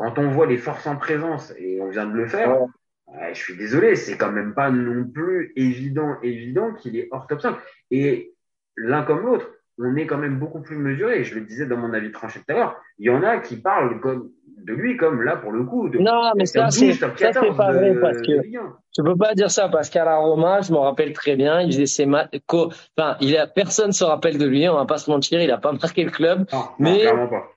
quand 0.00 0.18
on 0.18 0.30
voit 0.30 0.46
les 0.46 0.56
forces 0.56 0.86
en 0.86 0.96
présence, 0.96 1.52
et 1.58 1.78
on 1.82 1.90
vient 1.90 2.06
de 2.06 2.14
le 2.14 2.26
faire, 2.26 2.56
je 3.34 3.38
suis 3.38 3.54
désolé, 3.54 3.96
c'est 3.96 4.16
quand 4.16 4.32
même 4.32 4.54
pas 4.54 4.70
non 4.70 5.04
plus 5.04 5.52
évident, 5.56 6.16
évident 6.22 6.72
qu'il 6.72 6.96
est 6.96 7.08
hors 7.10 7.26
top 7.26 7.42
5. 7.42 7.54
Et 7.90 8.32
l'un 8.78 9.02
comme 9.02 9.26
l'autre, 9.26 9.50
on 9.78 9.94
est 9.96 10.06
quand 10.06 10.16
même 10.16 10.38
beaucoup 10.38 10.62
plus 10.62 10.76
mesuré. 10.76 11.22
Je 11.24 11.34
le 11.34 11.42
disais 11.42 11.66
dans 11.66 11.76
mon 11.76 11.92
avis 11.92 12.12
tranché 12.12 12.40
tout 12.40 12.46
à 12.48 12.54
l'heure, 12.54 12.80
il 12.98 13.08
y 13.08 13.10
en 13.10 13.22
a 13.22 13.40
qui 13.40 13.56
parlent 13.56 14.00
comme, 14.00 14.30
de 14.64 14.72
lui 14.72 14.96
comme 14.96 15.22
là 15.22 15.36
pour 15.36 15.52
le 15.52 15.64
coup. 15.64 15.90
De, 15.90 15.98
non, 15.98 16.32
mais 16.34 16.46
ça, 16.46 16.70
c'est 16.70 16.98
pas 16.98 17.72
vrai 17.72 17.94
parce 18.00 18.22
que 18.22 18.40
tu 18.94 19.02
peux 19.02 19.16
pas 19.16 19.34
dire 19.34 19.50
ça 19.50 19.68
parce 19.68 19.90
qu'à 19.90 20.06
la 20.06 20.16
Roma, 20.16 20.62
je 20.62 20.72
me 20.72 20.78
rappelle 20.78 21.12
très 21.12 21.36
bien, 21.36 21.60
il 21.60 21.72
faisait 21.72 21.84
ses 21.84 22.06
matchs. 22.06 22.40
Enfin, 22.48 23.18
il 23.20 23.36
a 23.36 23.46
personne 23.46 23.92
se 23.92 24.04
rappelle 24.04 24.38
de 24.38 24.46
lui, 24.46 24.66
on 24.66 24.76
va 24.76 24.86
pas 24.86 24.96
se 24.96 25.10
mentir, 25.10 25.42
il 25.42 25.50
a 25.50 25.58
pas 25.58 25.72
marqué 25.72 26.04
le 26.04 26.10
club, 26.10 26.46
non, 26.50 26.64
mais 26.78 27.04
non, 27.04 27.28
pas 27.28 27.50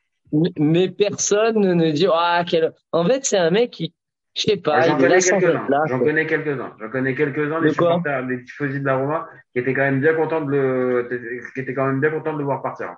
mais 0.57 0.89
personne 0.89 1.59
ne 1.59 1.91
dit 1.91 2.07
ah 2.11 2.43
quel 2.47 2.73
en 2.91 3.05
fait 3.05 3.25
c'est 3.25 3.37
un 3.37 3.51
mec 3.51 3.71
qui 3.71 3.93
je 4.35 4.41
sais 4.41 4.57
pas 4.57 4.81
j'en 4.81 4.97
connais 4.97 5.19
quelques-uns. 5.19 5.67
j'en 5.87 5.99
connais 5.99 6.25
quelques-uns. 6.25 6.73
J'en 6.79 6.89
connais 6.89 7.15
quelques-uns 7.15 7.61
des 7.61 7.69
supporters 7.69 8.25
des 8.25 8.43
tifosi 8.43 8.79
de 8.79 8.85
la 8.85 8.97
Roma 8.97 9.27
qui 9.53 9.59
étaient 9.59 9.73
quand 9.73 9.81
même 9.81 10.01
bien 10.01 10.15
contents 10.15 10.41
de 10.41 10.49
le 10.49 11.39
qui 11.53 11.59
étaient 11.59 11.73
quand 11.73 11.85
même 11.85 11.99
bien 11.99 12.09
contents 12.09 12.33
de 12.33 12.39
le 12.39 12.43
voir 12.43 12.61
partir. 12.61 12.95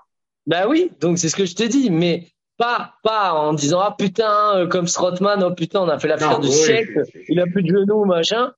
Bah 0.47 0.67
oui 0.67 0.91
donc 1.01 1.17
c'est 1.17 1.27
ce 1.27 1.35
que 1.35 1.45
je 1.45 1.55
te 1.55 1.63
dis 1.63 1.89
mais 1.89 2.27
pas 2.57 2.93
pas 3.03 3.33
en 3.33 3.53
disant 3.53 3.81
ah 3.81 3.93
putain 3.97 4.55
euh, 4.55 4.67
comme 4.67 4.87
Strootman 4.87 5.43
oh 5.43 5.53
putain 5.53 5.81
on 5.81 5.89
a 5.89 5.99
fait 5.99 6.07
la 6.07 6.17
fière 6.17 6.39
du 6.39 6.47
siècle 6.47 7.03
il 7.27 7.39
a 7.39 7.45
plus 7.47 7.63
de 7.63 7.67
genoux 7.67 8.05
machin. 8.05 8.51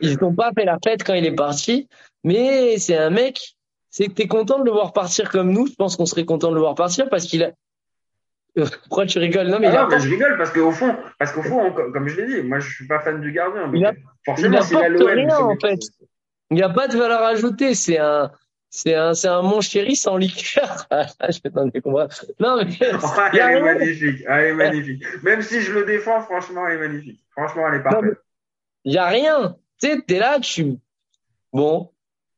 Ils 0.00 0.18
n'ont 0.20 0.34
pas 0.34 0.50
fait 0.52 0.64
la 0.64 0.78
fête 0.84 1.04
quand 1.04 1.14
il 1.14 1.26
est 1.26 1.34
parti 1.34 1.88
mais 2.22 2.78
c'est 2.78 2.96
un 2.96 3.10
mec 3.10 3.56
c'est 3.90 4.06
que 4.06 4.12
tu 4.12 4.22
es 4.22 4.28
content 4.28 4.60
de 4.60 4.64
le 4.64 4.70
voir 4.70 4.92
partir 4.92 5.30
comme 5.30 5.50
nous 5.50 5.66
je 5.66 5.74
pense 5.74 5.96
qu'on 5.96 6.06
serait 6.06 6.24
content 6.24 6.50
de 6.50 6.54
le 6.54 6.60
voir 6.60 6.76
partir 6.76 7.08
parce 7.08 7.24
qu'il 7.24 7.42
a 7.42 7.50
Pourquoi 8.88 9.06
tu 9.06 9.18
rigoles? 9.18 9.48
Non, 9.48 9.58
mais, 9.58 9.66
ah 9.66 9.88
non, 9.90 9.98
je 9.98 10.08
rigole 10.08 10.36
parce 10.38 10.50
qu'au 10.52 10.70
fond, 10.70 10.96
parce 11.18 11.32
qu'au 11.32 11.42
fond, 11.42 11.72
comme 11.72 12.06
je 12.06 12.20
l'ai 12.20 12.26
dit, 12.26 12.42
moi 12.46 12.60
je 12.60 12.72
suis 12.72 12.86
pas 12.86 13.00
fan 13.00 13.20
du 13.20 13.32
gardien. 13.32 13.70
il 13.74 13.84
a, 13.84 13.92
forcément, 14.24 14.60
il 14.70 15.04
rien 15.04 15.36
en 15.36 15.58
fait. 15.58 15.80
Il 16.50 16.56
n'y 16.56 16.62
a 16.62 16.68
pas 16.68 16.86
de 16.86 16.96
valeur 16.96 17.22
ajoutée. 17.22 17.74
C'est 17.74 17.98
un, 17.98 18.30
c'est 18.70 18.94
un, 18.94 19.14
c'est 19.14 19.28
un 19.28 19.42
mon 19.42 19.60
chéri 19.60 19.96
sans 19.96 20.16
liqueur. 20.16 20.86
je 20.92 21.40
vais 21.42 21.50
t'en 21.50 21.68
comprendre. 21.70 22.08
Non, 22.38 22.56
mais. 22.64 22.78
Ah, 23.02 23.30
elle 23.32 23.56
est 23.56 23.60
magnifique. 23.60 24.24
Elle 24.28 24.44
est 24.46 24.54
magnifique. 24.54 25.04
Même 25.22 25.42
si 25.42 25.60
je 25.60 25.72
le 25.72 25.84
défends, 25.84 26.20
franchement, 26.20 26.66
elle 26.68 26.76
est 26.76 26.88
magnifique. 26.88 27.20
Franchement, 27.32 27.68
elle 27.68 27.80
est 27.80 27.82
parfaite. 27.82 28.18
Il 28.84 28.92
n'y 28.92 28.98
a 28.98 29.06
rien. 29.06 29.56
Tu 29.80 29.88
sais, 29.88 30.00
t'es 30.06 30.18
là, 30.18 30.38
tu. 30.38 30.76
Bon. 31.52 31.90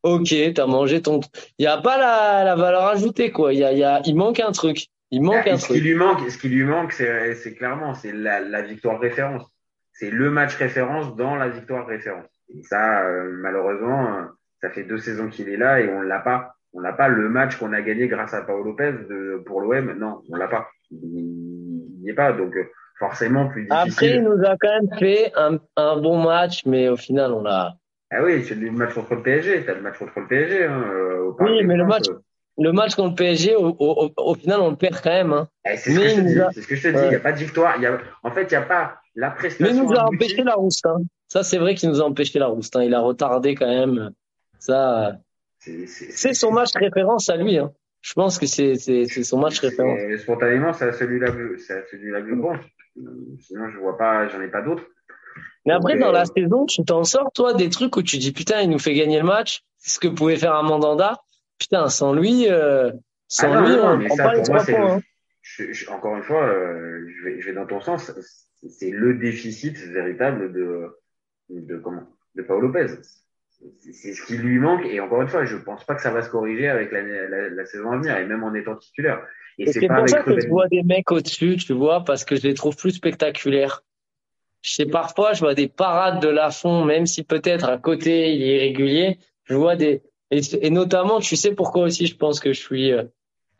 Ok, 0.02 0.34
t'as 0.54 0.66
mangé 0.66 1.02
ton. 1.02 1.20
Il 1.58 1.62
n'y 1.62 1.66
a 1.66 1.78
pas 1.78 1.98
la, 1.98 2.44
la 2.44 2.54
valeur 2.54 2.84
ajoutée, 2.84 3.32
quoi. 3.32 3.52
Il 3.52 3.58
y 3.58 3.64
a, 3.64 3.72
il 3.72 3.78
y 3.78 3.84
a, 3.84 4.00
il 4.04 4.14
manque 4.14 4.40
un 4.40 4.52
truc. 4.52 4.86
Il 5.10 5.22
manque 5.22 5.46
un 5.46 5.56
ce 5.56 5.72
Qui 5.72 5.80
lui 5.80 5.94
manque, 5.94 6.28
ce 6.28 6.38
qui 6.38 6.48
lui 6.48 6.64
manque, 6.64 6.92
c'est 6.92 7.54
clairement, 7.56 7.94
c'est 7.94 8.12
la, 8.12 8.40
la, 8.40 8.62
victoire 8.62 8.98
référence. 8.98 9.46
C'est 9.92 10.10
le 10.10 10.30
match 10.30 10.56
référence 10.56 11.16
dans 11.16 11.36
la 11.36 11.48
victoire 11.48 11.86
référence. 11.86 12.28
Et 12.54 12.62
ça, 12.62 13.06
euh, 13.06 13.30
malheureusement, 13.32 14.26
ça 14.60 14.70
fait 14.70 14.84
deux 14.84 14.98
saisons 14.98 15.28
qu'il 15.28 15.48
est 15.48 15.56
là 15.56 15.80
et 15.80 15.88
on 15.88 16.02
l'a 16.02 16.20
pas 16.20 16.56
on 16.76 16.82
n'a 16.82 16.92
pas 16.92 17.08
le 17.08 17.28
match 17.28 17.56
qu'on 17.56 17.72
a 17.72 17.80
gagné 17.80 18.06
grâce 18.06 18.34
à 18.34 18.42
Paolo 18.42 18.64
Lopez 18.64 18.92
de, 19.08 19.42
pour 19.46 19.60
l'OM. 19.60 19.98
Non, 19.98 20.20
on 20.30 20.36
l'a 20.36 20.46
pas. 20.46 20.68
Il 20.90 22.02
n'y 22.02 22.10
est 22.10 22.14
pas. 22.14 22.32
Donc, 22.32 22.54
euh, 22.54 22.64
forcément, 22.98 23.48
plus 23.48 23.62
difficile. 23.62 23.92
Après, 23.92 24.10
il 24.10 24.22
nous 24.22 24.44
a 24.44 24.56
quand 24.60 24.68
même 24.68 24.98
fait 24.98 25.32
un, 25.36 25.58
un 25.76 25.96
bon 25.96 26.22
match, 26.22 26.66
mais 26.66 26.88
au 26.88 26.96
final, 26.96 27.32
on 27.32 27.46
a. 27.46 27.74
Ah 28.10 28.22
oui, 28.22 28.44
c'est 28.44 28.54
le 28.54 28.70
match 28.70 28.94
contre 28.94 29.14
le 29.14 29.22
PSG. 29.22 29.64
T'as 29.64 29.74
le 29.74 29.80
match 29.80 29.98
contre 29.98 30.20
le 30.20 30.26
PSG. 30.26 30.64
Hein, 30.64 30.84
euh, 30.86 31.18
au 31.24 31.36
Oui, 31.40 31.64
mais 31.64 31.76
le 31.76 31.86
match, 31.86 32.04
le 32.58 32.72
match 32.72 32.94
contre 32.94 33.10
le 33.10 33.14
PSG, 33.14 33.54
au, 33.56 33.76
au, 33.78 34.10
au 34.16 34.34
final, 34.34 34.60
on 34.60 34.70
le 34.70 34.76
perd 34.76 35.00
quand 35.02 35.10
même. 35.10 35.32
Hein. 35.32 35.48
Eh, 35.66 35.76
c'est 35.76 35.90
ce 35.92 35.96
que 35.96 36.00
Mais 36.04 36.08
je 36.14 36.20
dis. 36.20 36.40
a- 36.40 36.50
C'est 36.52 36.62
ce 36.62 36.66
que 36.68 36.76
je 36.76 36.82
te 36.82 36.88
dis. 36.88 36.94
Il 36.94 37.00
Ouais. 37.00 37.08
n'y 37.10 37.14
a 37.16 37.20
pas 37.20 37.32
de 37.32 37.38
victoire. 37.38 37.80
Y 37.80 37.86
a, 37.86 37.98
en 38.22 38.30
fait, 38.30 38.42
il 38.44 38.48
n'y 38.50 38.54
a 38.56 38.62
pas 38.62 38.98
la 39.14 39.28
Mais 39.30 39.34
prestation. 39.36 39.74
il 39.74 39.82
nous 39.82 39.92
a 39.94 40.04
empêché 40.04 40.42
la 40.42 40.54
rouste. 40.54 40.86
Hein. 40.86 40.98
Ça, 41.28 41.42
c'est 41.42 41.58
vrai 41.58 41.74
qu'il 41.74 41.88
nous 41.90 42.00
a 42.00 42.04
empêché 42.04 42.38
la 42.38 42.46
rouste. 42.46 42.74
Hein. 42.76 42.84
Il 42.84 42.94
a 42.94 43.00
retardé 43.00 43.54
quand 43.54 43.66
même. 43.68 44.10
Ça, 44.58 45.16
C'est- 45.58 45.86
c'est- 45.86 46.10
c'est 46.12 46.34
son 46.34 46.52
match 46.52 46.70
référence 46.74 47.28
à 47.28 47.36
lui. 47.36 47.58
Hein. 47.58 47.72
Je 48.00 48.12
pense 48.14 48.38
que 48.38 48.46
c'est 48.46 48.76
son 48.76 49.38
match 49.38 49.58
référence. 49.60 49.98
Spontanément, 50.22 50.72
c'est 50.72 50.88
à 50.88 50.92
celui-là 50.92 51.30
que 51.32 51.56
c'est 51.58 51.74
à 51.74 51.82
celui-là 51.90 52.22
que 52.22 52.28
je 52.28 52.34
pense. 52.40 52.58
Sinon, 53.40 53.68
je 53.70 53.78
vois 53.78 53.98
pas, 53.98 54.28
j'en 54.28 54.40
ai 54.40 54.48
pas 54.48 54.62
d'autres. 54.62 54.84
Mais 55.66 55.72
après, 55.72 55.94
Donc, 55.94 56.02
dans 56.02 56.08
euh, 56.10 56.12
la 56.12 56.24
saison, 56.24 56.64
tu 56.66 56.84
t'en 56.84 57.02
sors, 57.04 57.30
toi, 57.34 57.52
des 57.52 57.68
trucs 57.68 57.96
où 57.96 58.02
tu 58.02 58.18
dis, 58.18 58.32
putain, 58.32 58.60
il 58.60 58.70
nous 58.70 58.78
fait 58.78 58.94
gagner 58.94 59.18
le 59.18 59.24
match. 59.26 59.62
C'est 59.78 59.90
ce 59.90 59.98
que 59.98 60.08
pouvait 60.08 60.36
faire 60.36 60.54
un 60.54 60.62
Mandanda. 60.62 61.18
Putain, 61.58 61.88
sans 61.88 62.12
lui, 62.14 62.48
euh, 62.50 62.90
sans 63.28 63.52
Ah 63.52 63.60
non, 63.60 63.66
lui, 63.66 63.76
non, 63.76 63.84
on 63.84 63.96
ne 63.98 64.06
prend 64.06 64.16
ça, 64.16 64.24
pas 64.24 64.34
les 64.34 64.42
trois 64.42 64.64
points. 64.64 64.96
Hein. 64.96 65.00
je- 65.42 65.72
je- 65.72 65.88
encore 65.90 66.16
une 66.16 66.22
fois, 66.22 66.44
euh, 66.46 67.06
je, 67.08 67.24
vais, 67.24 67.40
je 67.40 67.46
vais 67.46 67.54
dans 67.54 67.66
ton 67.66 67.80
sens. 67.80 68.12
C'est- 68.68 68.90
le 68.90 69.14
déficit 69.14 69.76
véritable 69.78 70.52
de, 70.52 70.88
de 71.50 71.76
comment, 71.78 72.02
de 72.34 72.42
Paolo 72.42 72.68
Lopez. 72.68 72.94
C'est 73.80 74.12
ce 74.12 74.26
qui 74.26 74.36
lui 74.36 74.58
manque. 74.58 74.84
Et 74.84 75.00
encore 75.00 75.22
une 75.22 75.28
fois, 75.28 75.44
je 75.46 75.56
pense 75.56 75.84
pas 75.84 75.94
que 75.94 76.02
ça 76.02 76.10
va 76.10 76.22
se 76.22 76.28
corriger 76.28 76.68
avec 76.68 76.92
la, 76.92 77.00
la, 77.02 77.48
la 77.48 77.64
saison 77.66 77.90
à 77.90 77.96
venir 77.96 78.16
et 78.18 78.26
même 78.26 78.44
en 78.44 78.54
étant 78.54 78.76
titulaire. 78.76 79.22
Et 79.58 79.62
Et 79.62 79.72
c'est 79.72 79.88
pour 79.88 80.06
ça 80.08 80.22
que 80.22 80.38
je 80.38 80.48
vois 80.48 80.68
des 80.68 80.82
mecs 80.82 81.10
au-dessus, 81.10 81.56
tu 81.56 81.72
vois, 81.72 82.04
parce 82.04 82.24
que 82.26 82.36
je 82.36 82.42
les 82.42 82.52
trouve 82.54 82.76
plus 82.76 82.90
spectaculaires. 82.90 83.82
Je 84.60 84.72
sais, 84.74 84.86
parfois, 84.86 85.32
je 85.32 85.40
vois 85.40 85.54
des 85.54 85.68
parades 85.68 86.20
de 86.20 86.28
Lafont, 86.28 86.84
même 86.84 87.06
si 87.06 87.24
peut-être 87.24 87.68
à 87.68 87.78
côté, 87.78 88.34
il 88.34 88.42
est 88.42 88.56
irrégulier. 88.56 89.18
Je 89.44 89.54
vois 89.54 89.76
des, 89.76 90.02
et, 90.30 90.40
et 90.66 90.70
notamment, 90.70 91.20
tu 91.20 91.36
sais 91.36 91.54
pourquoi 91.54 91.84
aussi 91.84 92.06
je 92.06 92.16
pense 92.16 92.40
que 92.40 92.52
je 92.52 92.60
suis, 92.60 92.92
euh, 92.92 93.04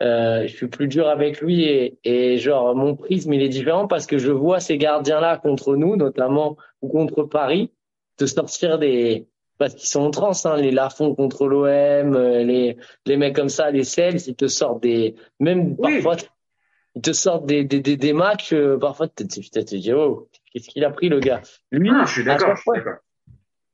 euh, 0.03 0.45
je 0.47 0.55
suis 0.55 0.67
plus 0.67 0.87
dur 0.87 1.07
avec 1.07 1.41
lui 1.41 1.63
et, 1.63 1.97
et 2.03 2.37
genre, 2.37 2.75
mon 2.75 2.95
prisme, 2.95 3.33
il 3.33 3.41
est 3.41 3.49
différent 3.49 3.87
parce 3.87 4.05
que 4.05 4.17
je 4.17 4.31
vois 4.31 4.59
ces 4.59 4.77
gardiens-là 4.77 5.37
contre 5.37 5.75
nous, 5.75 5.95
notamment, 5.95 6.57
ou 6.81 6.89
contre 6.89 7.23
Paris, 7.23 7.71
de 8.19 8.25
sortir 8.25 8.79
des, 8.79 9.27
parce 9.57 9.73
qu'ils 9.73 9.89
sont 9.89 10.01
en 10.01 10.11
transe, 10.11 10.45
hein, 10.45 10.55
les 10.57 10.71
Lafont 10.71 11.15
contre 11.15 11.47
l'OM, 11.47 11.67
euh, 11.67 12.43
les, 12.43 12.77
les 13.05 13.17
mecs 13.17 13.35
comme 13.35 13.49
ça, 13.49 13.71
les 13.71 13.83
Cels, 13.83 14.27
ils 14.27 14.35
te 14.35 14.47
sortent 14.47 14.83
des, 14.83 15.15
même 15.39 15.75
Oui. 15.79 16.01
parfois, 16.01 16.15
ils 16.95 17.01
te 17.01 17.13
sortent 17.13 17.45
des, 17.45 17.63
des, 17.63 17.79
des, 17.79 17.97
des 17.97 18.13
matchs, 18.13 18.53
euh, 18.53 18.77
parfois, 18.77 19.07
tu 19.07 19.25
te, 19.27 19.75
dis, 19.75 19.93
oh, 19.93 20.27
qu'est-ce 20.51 20.67
qu'il 20.67 20.83
a 20.83 20.89
pris, 20.89 21.09
le 21.09 21.19
gars? 21.19 21.41
Lui, 21.71 21.91
Non, 21.91 22.05
je 22.05 22.11
suis 22.11 22.23
d'accord. 22.23 22.55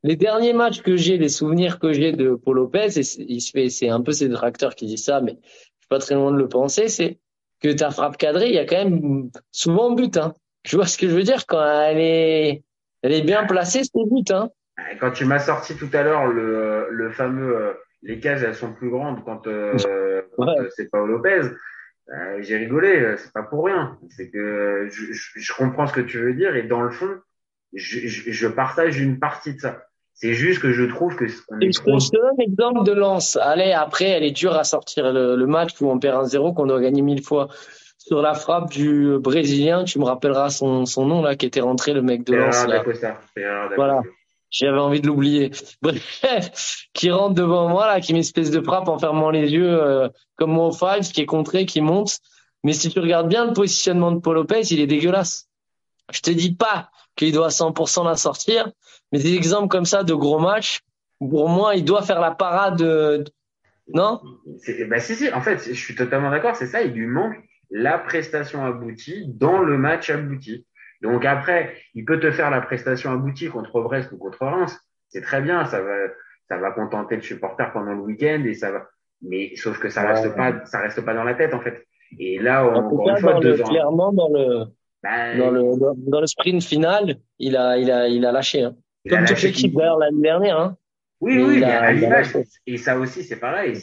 Les 0.03 0.15
derniers 0.15 0.53
matchs 0.53 0.81
que 0.81 0.95
j'ai, 0.97 1.17
les 1.17 1.29
souvenirs 1.29 1.79
que 1.79 1.93
j'ai 1.93 2.11
de 2.11 2.35
Paul 2.35 2.57
Lopez, 2.57 2.97
et 2.99 3.03
c'est- 3.03 3.25
il 3.27 3.41
se 3.41 3.51
fait, 3.51 3.69
c'est 3.69 3.89
un 3.89 4.01
peu 4.01 4.11
ses 4.11 4.27
détracteurs 4.27 4.75
qui 4.75 4.85
disent 4.85 5.05
ça, 5.05 5.21
mais 5.21 5.37
je 5.41 5.47
suis 5.47 5.87
pas 5.89 5.99
très 5.99 6.15
loin 6.15 6.31
de 6.31 6.37
le 6.37 6.47
penser, 6.47 6.87
c'est 6.89 7.19
que 7.61 7.69
ta 7.69 7.91
frappe 7.91 8.17
cadrée, 8.17 8.47
il 8.49 8.55
y 8.55 8.59
a 8.59 8.65
quand 8.65 8.83
même 8.83 9.29
souvent 9.51 9.91
but, 9.91 10.17
hein. 10.17 10.33
Tu 10.63 10.75
vois 10.75 10.85
ce 10.85 10.97
que 10.97 11.09
je 11.09 11.15
veux 11.15 11.23
dire? 11.23 11.45
Quand 11.45 11.63
elle 11.63 11.99
est, 11.99 12.63
elle 13.01 13.11
est 13.13 13.21
bien 13.21 13.45
placée, 13.45 13.83
c'est 13.83 14.09
but, 14.09 14.31
hein. 14.31 14.49
Quand 14.99 15.11
tu 15.11 15.25
m'as 15.25 15.39
sorti 15.39 15.75
tout 15.75 15.89
à 15.93 16.03
l'heure 16.03 16.25
le, 16.27 16.87
le 16.89 17.11
fameux 17.11 17.55
euh, 17.55 17.73
les 18.01 18.19
cages 18.19 18.43
elles 18.43 18.55
sont 18.55 18.73
plus 18.73 18.89
grandes 18.89 19.23
quand, 19.23 19.45
euh, 19.47 19.77
Ouais. 20.37 20.47
euh, 20.59 20.67
c'est 20.75 20.89
Paolo 20.89 21.17
Lopez, 21.17 21.41
euh, 22.09 22.41
j'ai 22.41 22.57
rigolé, 22.57 23.15
c'est 23.17 23.31
pas 23.31 23.43
pour 23.43 23.65
rien. 23.65 23.99
C'est 24.09 24.29
que 24.29 24.87
je, 24.91 25.13
je, 25.13 25.29
je 25.35 25.53
comprends 25.53 25.85
ce 25.87 25.93
que 25.93 26.01
tu 26.01 26.17
veux 26.19 26.33
dire 26.33 26.55
et 26.55 26.63
dans 26.63 26.81
le 26.81 26.89
fond, 26.89 27.09
je, 27.73 28.07
je, 28.07 28.31
je 28.31 28.47
partage 28.47 28.99
une 28.99 29.19
partie 29.19 29.53
de 29.53 29.59
ça. 29.59 29.85
C'est 30.15 30.33
juste 30.33 30.61
que 30.61 30.71
je 30.71 30.83
trouve 30.83 31.15
que 31.15 31.25
on 31.49 31.59
Et 31.59 31.67
est 31.67 31.71
je 31.73 31.79
trop. 31.81 31.99
je 31.99 32.09
te 32.09 32.15
donne 32.15 32.35
l'exemple 32.37 32.83
de 32.83 32.93
Lens. 32.93 33.37
Allez, 33.41 33.71
après, 33.73 34.05
elle 34.05 34.23
est 34.23 34.31
dure 34.31 34.53
à 34.55 34.63
sortir 34.63 35.11
le, 35.11 35.35
le 35.35 35.47
match 35.47 35.71
où 35.81 35.89
on 35.89 35.99
perd 35.99 36.25
1-0, 36.25 36.53
qu'on 36.53 36.65
doit 36.65 36.79
gagner 36.81 37.01
mille 37.01 37.23
fois. 37.23 37.47
Sur 37.97 38.21
la 38.21 38.33
frappe 38.33 38.69
du 38.69 39.17
Brésilien, 39.19 39.85
tu 39.85 39.97
me 39.99 40.03
rappelleras 40.05 40.49
son, 40.49 40.85
son 40.85 41.05
nom, 41.05 41.21
là, 41.21 41.35
qui 41.35 41.45
était 41.45 41.61
rentré, 41.61 41.93
le 41.93 42.01
mec 42.01 42.25
de 42.25 42.35
Lens, 42.35 42.55
Ferreira 42.57 42.83
là. 43.69 43.75
Voilà. 43.75 44.01
J'avais 44.51 44.77
envie 44.79 45.01
de 45.01 45.07
l'oublier. 45.07 45.51
Bref, 45.81 46.85
qui 46.93 47.09
rentre 47.11 47.33
devant 47.33 47.67
moi, 47.69 47.87
là, 47.87 48.01
qui 48.01 48.13
met 48.13 48.19
une 48.19 48.21
espèce 48.21 48.51
de 48.51 48.61
frappe 48.61 48.87
en 48.87 48.99
fermant 48.99 49.29
les 49.31 49.51
yeux, 49.51 49.81
euh, 49.81 50.09
comme 50.37 50.51
moi 50.51 50.67
au 50.67 50.71
five, 50.71 51.11
qui 51.11 51.21
est 51.21 51.25
contré, 51.25 51.65
qui 51.65 51.81
monte. 51.81 52.19
Mais 52.63 52.73
si 52.73 52.89
tu 52.89 52.99
regardes 52.99 53.29
bien 53.29 53.45
le 53.47 53.53
positionnement 53.53 54.11
de 54.11 54.19
Paul 54.19 54.35
Lopez, 54.35 54.61
il 54.71 54.79
est 54.79 54.87
dégueulasse. 54.87 55.47
Je 56.13 56.21
te 56.21 56.31
dis 56.31 56.55
pas 56.55 56.89
qu'il 57.15 57.31
doit 57.33 57.47
à 57.47 57.49
100% 57.49 58.05
la 58.05 58.15
sortir, 58.15 58.71
mais 59.11 59.19
des 59.19 59.33
exemples 59.35 59.67
comme 59.67 59.85
ça 59.85 60.03
de 60.03 60.13
gros 60.13 60.39
matchs, 60.39 60.79
pour 61.19 61.49
moi, 61.49 61.75
il 61.75 61.85
doit 61.85 62.01
faire 62.03 62.19
la 62.19 62.31
parade, 62.31 62.81
euh, 62.81 63.23
non? 63.93 64.21
C'est- 64.59 64.85
Bah 64.85 64.99
si 64.99 65.15
si, 65.15 65.31
en 65.31 65.41
fait, 65.41 65.57
je 65.63 65.73
suis 65.73 65.95
totalement 65.95 66.31
d'accord, 66.31 66.55
c'est 66.55 66.67
ça, 66.67 66.81
il 66.81 66.93
lui 66.93 67.07
manque 67.07 67.35
la 67.69 67.97
prestation 67.97 68.65
aboutie 68.65 69.25
dans 69.27 69.59
le 69.59 69.77
match 69.77 70.09
abouti. 70.09 70.65
Donc 71.01 71.25
après, 71.25 71.75
il 71.95 72.05
peut 72.05 72.19
te 72.19 72.31
faire 72.31 72.49
la 72.49 72.61
prestation 72.61 73.11
aboutie 73.11 73.49
contre 73.49 73.81
Brest 73.81 74.11
ou 74.11 74.17
contre 74.17 74.39
Reims, 74.45 74.77
c'est 75.09 75.21
très 75.21 75.41
bien, 75.41 75.65
ça 75.65 75.81
va 75.81 75.95
ça 76.49 76.57
va 76.57 76.71
contenter 76.71 77.15
le 77.15 77.21
supporter 77.21 77.71
pendant 77.71 77.93
le 77.93 78.01
week-end 78.01 78.43
et 78.45 78.53
ça 78.53 78.69
va 78.71 78.85
mais 79.21 79.55
sauf 79.55 79.79
que 79.79 79.89
ça 79.89 80.01
Ouais. 80.03 80.11
reste 80.13 80.35
pas 80.35 80.65
ça 80.65 80.79
reste 80.79 81.01
pas 81.01 81.13
dans 81.13 81.23
la 81.23 81.33
tête 81.35 81.53
en 81.53 81.61
fait. 81.61 81.85
Et 82.19 82.37
là 82.39 82.65
En 82.65 82.89
tout 82.89 82.95
encore 82.95 83.05
cas, 83.05 83.11
une 83.15 83.17
fois 83.21 83.39
deux 83.39 83.61
ans 83.61 83.65
clairement, 83.69 84.11
dans 84.13 84.29
le, 84.29 84.65
bah, 85.03 85.35
dans 85.37 85.51
le, 85.51 85.61
dans, 85.79 85.93
dans 85.97 86.21
le 86.21 86.27
sprint 86.27 86.63
final, 86.63 87.17
il 87.39 87.55
a, 87.57 87.77
il 87.77 87.91
a, 87.91 88.07
il 88.07 88.25
a 88.25 88.31
lâché, 88.31 88.63
hein. 88.63 88.75
il 89.05 89.13
a 89.13 89.17
Comme 89.17 89.25
toute 89.27 89.41
l'équipe 89.43 89.73
d'ailleurs 89.75 89.99
l'année 89.99 90.21
dernière, 90.21 90.59
hein. 90.59 90.77
Oui, 91.21 91.37
Mais 91.37 91.43
oui, 91.43 91.53
il 91.55 91.59
mais 91.61 91.65
a- 91.71 91.81
à 91.83 91.91
l'image. 91.93 92.37
Et 92.67 92.77
ça 92.77 92.97
aussi, 92.99 93.23
c'est 93.23 93.39
pareil. 93.39 93.73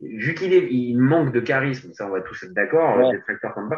Vu 0.00 0.34
qu'il 0.34 0.52
est, 0.52 0.66
il 0.72 0.96
manque 0.98 1.32
de 1.32 1.40
charisme, 1.40 1.92
ça, 1.92 2.06
on 2.06 2.10
va 2.10 2.20
tous 2.20 2.42
être 2.44 2.52
d'accord, 2.54 2.96
Ouais. 2.98 3.18
comme. 3.54 3.70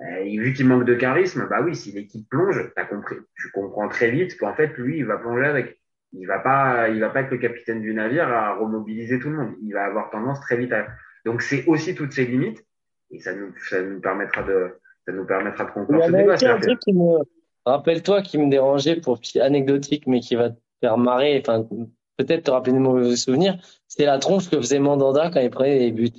Euh, 0.00 0.22
vu 0.24 0.52
qu'il 0.52 0.66
manque 0.66 0.84
de 0.84 0.94
charisme, 0.94 1.46
bah 1.50 1.60
oui, 1.64 1.74
si 1.74 1.90
l'équipe 1.92 2.28
plonge, 2.28 2.70
t'as 2.76 2.84
compris, 2.84 3.16
tu 3.34 3.50
comprends 3.50 3.88
très 3.88 4.10
vite 4.10 4.36
qu'en 4.38 4.54
fait, 4.54 4.76
lui, 4.78 4.98
il 4.98 5.04
va 5.06 5.16
plonger 5.18 5.46
avec. 5.46 5.80
Il 6.12 6.26
va 6.26 6.38
pas, 6.38 6.88
il 6.88 7.00
va 7.00 7.10
pas 7.10 7.20
être 7.22 7.30
le 7.30 7.38
capitaine 7.38 7.80
du 7.82 7.92
navire 7.94 8.28
à 8.28 8.54
remobiliser 8.54 9.18
tout 9.18 9.28
le 9.30 9.36
monde. 9.36 9.54
Il 9.62 9.72
va 9.72 9.84
avoir 9.84 10.10
tendance 10.10 10.40
très 10.40 10.56
vite 10.56 10.72
à. 10.72 10.86
Donc 11.24 11.42
c'est 11.42 11.64
aussi 11.66 11.94
toutes 11.94 12.12
ses 12.12 12.26
limites, 12.26 12.64
et 13.10 13.20
ça 13.20 13.34
nous, 13.34 13.52
ça 13.68 13.82
nous 13.82 14.00
permettra 14.00 14.42
de, 14.42 14.70
ça 15.08 15.14
nous 15.14 15.24
permettra 15.26 15.64
de 15.64 15.70
Il 15.70 15.72
conclure 15.72 15.98
y 15.98 16.02
ce 16.02 16.08
avait 16.08 16.22
débat. 16.22 16.34
aussi 16.34 16.44
un 16.46 16.48
c'est-à-dire 16.50 16.66
truc 16.68 16.80
qui 16.80 16.92
me, 16.92 17.18
rappelle-toi, 17.64 18.22
qui 18.22 18.38
me 18.38 18.50
dérangeait 18.50 18.96
pour 18.96 19.18
petit 19.18 19.40
anecdotique, 19.40 20.06
mais 20.06 20.20
qui 20.20 20.34
va 20.34 20.50
te 20.50 20.56
faire 20.82 20.98
marrer, 20.98 21.40
enfin, 21.40 21.66
peut-être 22.18 22.44
te 22.44 22.50
rappeler 22.50 22.74
de 22.74 22.78
mauvais 22.78 23.16
souvenirs. 23.16 23.56
C'était 23.86 24.04
la 24.06 24.18
tronche 24.18 24.50
que 24.50 24.56
faisait 24.56 24.78
Mandanda 24.80 25.30
quand 25.30 25.40
il 25.40 25.50
prenait 25.50 25.78
les 25.78 25.92
buts. 25.92 26.10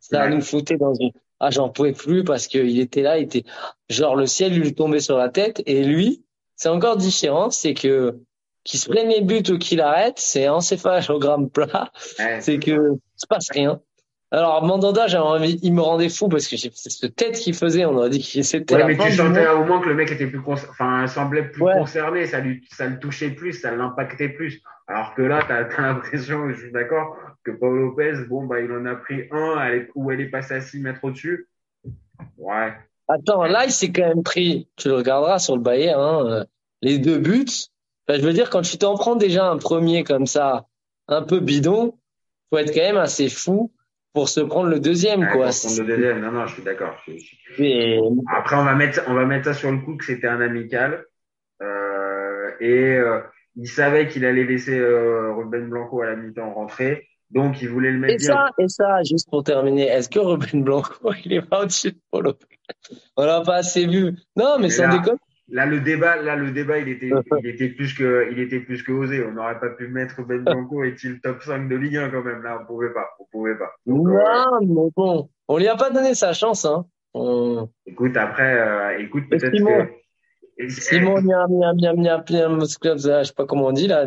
Ça 0.00 0.22
Ouais. 0.24 0.30
nous 0.30 0.40
foutait 0.40 0.76
dans 0.78 0.94
une, 0.94 1.10
ah, 1.40 1.50
j'en 1.50 1.68
pouvais 1.68 1.92
plus 1.92 2.24
parce 2.24 2.46
qu'il 2.46 2.80
était 2.80 3.02
là, 3.02 3.18
il 3.18 3.24
était, 3.24 3.44
genre, 3.90 4.16
le 4.16 4.26
ciel 4.26 4.58
lui 4.58 4.74
tombait 4.74 5.00
sur 5.00 5.18
la 5.18 5.28
tête 5.28 5.62
et 5.66 5.84
lui, 5.84 6.24
c'est 6.56 6.68
encore 6.70 6.96
différent, 6.96 7.50
c'est 7.50 7.74
que, 7.74 8.18
qu'il 8.64 8.80
se 8.80 8.88
prenne 8.88 9.08
les 9.08 9.20
buts 9.20 9.42
ou 9.50 9.58
qu'il 9.58 9.80
arrête, 9.80 10.18
c'est 10.18 10.48
encéphalogramme 10.48 11.50
plat 11.50 11.90
ouais, 12.18 12.40
c'est 12.40 12.58
que 12.58 12.70
il 12.94 12.98
se 13.16 13.26
passe 13.26 13.50
rien. 13.50 13.80
Alors 14.30 14.62
Mandanda, 14.64 15.06
envie, 15.22 15.58
il 15.62 15.72
me 15.72 15.80
rendait 15.80 16.10
fou 16.10 16.28
parce 16.28 16.46
que 16.48 16.56
j'ai 16.56 16.70
cette 16.74 17.16
tête 17.16 17.36
qu'il 17.36 17.54
faisait, 17.54 17.86
on 17.86 17.96
aurait 17.96 18.10
dit 18.10 18.18
que 18.20 18.42
c'était 18.42 18.74
Ouais, 18.74 18.80
la 18.80 18.86
mais 18.88 18.94
fin 18.94 19.06
tu 19.06 19.12
sentais 19.12 19.46
monde. 19.46 19.62
au 19.62 19.64
moins 19.64 19.80
que 19.80 19.88
le 19.88 19.94
mec 19.94 20.12
était 20.12 20.26
plus, 20.26 20.42
con- 20.42 20.52
enfin, 20.52 21.06
semblait 21.06 21.44
plus 21.48 21.62
Ouais. 21.62 21.72
concerné, 21.78 22.26
ça 22.26 22.40
lui, 22.40 22.62
ça 22.70 22.86
le 22.86 22.98
touchait 22.98 23.30
plus, 23.30 23.54
ça 23.54 23.74
l'impactait 23.74 24.28
plus. 24.28 24.60
Alors 24.86 25.14
que 25.14 25.22
là, 25.22 25.42
t'as, 25.48 25.64
t'as 25.64 25.80
l'impression, 25.82 26.48
je 26.50 26.56
suis 26.60 26.72
d'accord, 26.72 27.16
que 27.42 27.50
Paul 27.52 27.78
Lopez, 27.78 28.24
bon, 28.28 28.44
bah, 28.46 28.60
il 28.60 28.70
en 28.70 28.84
a 28.84 28.96
pris 28.96 29.22
un, 29.30 29.58
elle 29.62 29.74
est- 29.74 29.88
où 29.94 30.10
elle 30.10 30.20
est 30.20 30.28
passée 30.30 30.54
à 30.54 30.60
6 30.60 30.80
mètres 30.80 31.00
au-dessus. 31.04 31.48
Ouais. 32.36 32.72
Attends, 33.08 33.44
là 33.44 33.64
il 33.64 33.72
s'est 33.72 33.90
quand 33.90 34.06
même 34.06 34.22
pris, 34.22 34.68
tu 34.76 34.88
le 34.88 34.96
regarderas 34.96 35.38
sur 35.38 35.56
le 35.56 35.62
Bayern, 35.62 35.98
hein, 36.00 36.26
euh, 36.26 36.44
les 36.82 36.98
deux 36.98 37.18
buts. 37.18 37.46
Enfin, 38.06 38.20
je 38.20 38.26
veux 38.26 38.34
dire, 38.34 38.50
quand 38.50 38.60
tu 38.62 38.76
t'en 38.76 38.94
prends 38.96 39.16
déjà 39.16 39.48
un 39.50 39.56
premier 39.56 40.04
comme 40.04 40.26
ça, 40.26 40.66
un 41.08 41.22
peu 41.22 41.40
bidon, 41.40 41.94
faut 42.50 42.58
être 42.58 42.74
quand 42.74 42.80
même 42.82 42.96
assez 42.98 43.30
fou 43.30 43.72
pour 44.18 44.28
se 44.28 44.40
prendre 44.40 44.68
le 44.68 44.80
deuxième, 44.80 45.20
Ouais, 45.20 45.32
quoi. 45.32 45.46
pour 45.50 45.60
prendre 45.62 45.80
le 45.82 45.86
deuxième. 45.96 46.20
Non, 46.20 46.32
non, 46.32 46.46
je 46.46 46.54
suis 46.54 46.62
d'accord. 46.64 46.96
Après, 48.36 48.56
on 48.56 48.64
va 48.64 48.74
mettre, 48.74 49.00
on 49.06 49.14
va 49.14 49.24
mettre 49.26 49.44
ça 49.44 49.54
sur 49.54 49.70
le 49.70 49.78
coup 49.78 49.96
que 49.96 50.04
c'était 50.04 50.26
un 50.26 50.40
amical. 50.40 51.04
Euh, 51.62 52.50
et 52.60 52.96
euh, 52.96 53.20
il 53.56 53.68
savait 53.68 54.08
qu'il 54.08 54.24
allait 54.24 54.44
laisser 54.44 54.76
euh, 54.78 55.32
Ruben 55.34 55.68
Blanco 55.68 56.02
à 56.02 56.06
la 56.06 56.16
mi-temps 56.16 56.52
rentrer. 56.52 57.06
Donc, 57.30 57.60
il 57.62 57.68
voulait 57.68 57.92
le 57.92 57.98
mettre 57.98 58.14
Et 58.14 58.16
bien. 58.16 58.26
ça, 58.34 58.50
et 58.58 58.68
ça, 58.68 59.02
juste 59.02 59.28
pour 59.30 59.44
terminer, 59.44 59.86
est-ce 59.86 60.08
que 60.08 60.18
Ruben 60.18 60.64
Blanco, 60.64 61.12
il 61.24 61.32
est 61.34 61.42
pas 61.42 61.62
au-dessus 61.62 61.92
de 61.92 62.18
Lopez 62.18 62.46
On 63.16 63.24
l'a 63.24 63.40
pas 63.42 63.56
assez 63.56 63.86
vu. 63.86 64.14
Non, 64.36 64.56
mais 64.56 64.62
Mais 64.64 64.70
sans 64.70 64.86
là- 64.88 64.96
déconner. 64.98 65.18
Là, 65.50 65.64
le 65.64 65.80
débat, 65.80 66.16
là, 66.16 66.36
le 66.36 66.50
débat, 66.50 66.78
il 66.78 66.88
était, 66.88 67.10
il 67.42 67.46
était 67.46 67.70
plus 67.70 67.94
que, 67.94 68.28
il 68.30 68.38
était 68.38 68.60
plus 68.60 68.82
que 68.82 68.92
osé. 68.92 69.24
On 69.24 69.32
n'aurait 69.32 69.58
pas 69.58 69.70
pu 69.70 69.88
mettre 69.88 70.22
Ben 70.22 70.42
Blanco 70.42 70.84
est-il 70.84 71.20
top 71.20 71.42
5 71.42 71.68
de 71.68 71.76
Ligue 71.76 71.96
1 71.96 72.10
quand 72.10 72.22
même. 72.22 72.42
Là, 72.42 72.60
on 72.62 72.66
pouvait 72.66 72.92
pas, 72.92 73.08
on 73.18 73.24
pouvait 73.30 73.56
pas. 73.56 73.72
Donc, 73.86 74.06
non, 74.06 74.18
euh, 74.18 74.58
mais 74.60 74.90
bon, 74.94 75.30
on 75.48 75.56
lui 75.56 75.68
a 75.68 75.76
pas 75.76 75.88
donné 75.90 76.14
sa 76.14 76.34
chance, 76.34 76.66
hein. 76.66 76.84
On... 77.14 77.70
Écoute, 77.86 78.14
après, 78.16 78.60
euh, 78.60 78.98
écoute, 78.98 79.24
peut-être 79.30 79.52
que. 79.52 79.88
Simon, 80.68 81.16
Simon, 81.16 81.16
je 81.16 81.22
sais 83.24 83.34
pas 83.34 83.46
comment 83.46 83.66
on 83.66 83.72
dit 83.72 83.86
là, 83.86 84.06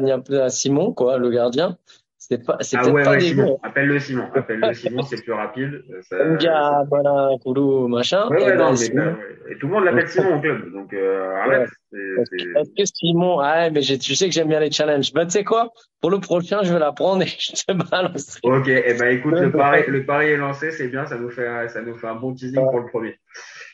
Simon, 0.50 0.94
quoi, 0.94 1.18
le 1.18 1.30
gardien. 1.30 1.78
C'est 2.24 2.46
pas, 2.46 2.58
c'est 2.60 2.78
ah 2.78 2.88
ouais, 2.88 3.02
pas 3.02 3.12
ouais, 3.14 3.20
Simon. 3.20 3.60
Appelle-le 3.64 4.00
Simon. 4.00 4.28
Appelle-le 4.36 4.76
Simon, 4.76 5.02
c'est 5.02 5.24
plus 5.24 5.34
rapide. 5.34 5.84
Ça... 6.02 6.36
Gars, 6.36 6.84
voilà, 6.88 7.32
Koulou, 7.44 7.88
machin. 7.88 8.30
Ouais, 8.30 8.44
ouais, 8.44 8.54
et, 8.54 8.58
non, 8.58 8.70
ben, 8.70 8.76
Simon... 8.76 9.16
et 9.50 9.58
tout 9.58 9.66
le 9.66 9.74
monde 9.74 9.86
l'appelle 9.86 10.08
Simon 10.08 10.38
au 10.38 10.40
club. 10.40 10.72
Donc, 10.72 10.94
euh, 10.94 11.34
arrête. 11.38 11.70
Est-ce 11.92 12.70
que 12.78 12.86
Simon, 12.86 13.40
ah, 13.40 13.72
mais 13.72 13.82
tu 13.82 14.16
sais 14.16 14.28
que 14.28 14.36
j'aime 14.36 14.50
bien 14.50 14.60
les 14.60 14.70
challenges. 14.70 15.12
Ben, 15.14 15.26
tu 15.26 15.32
sais 15.32 15.44
quoi? 15.44 15.72
Pour 16.00 16.12
le 16.12 16.20
prochain, 16.20 16.60
je 16.62 16.72
vais 16.72 16.80
la 16.80 16.92
prendre 16.92 17.24
et 17.24 17.26
je 17.40 17.54
te 17.54 17.74
balance. 17.90 18.38
Ok. 18.44 18.68
Et 18.68 18.84
eh 18.86 18.94
ben, 18.94 19.18
écoute, 19.18 19.40
le 19.40 19.52
pari, 19.52 19.82
le 19.88 20.06
pari 20.06 20.28
est 20.28 20.38
lancé. 20.38 20.70
C'est 20.70 20.90
bien. 20.90 21.08
Ça 21.08 21.18
nous 21.18 21.32
fait, 21.32 21.70
ça 21.70 21.82
nous 21.82 21.98
fait 21.98 22.08
un 22.08 22.16
bon 22.16 22.36
teasing 22.36 22.62
pour 22.62 22.82
le 22.82 22.86
premier. 22.86 23.18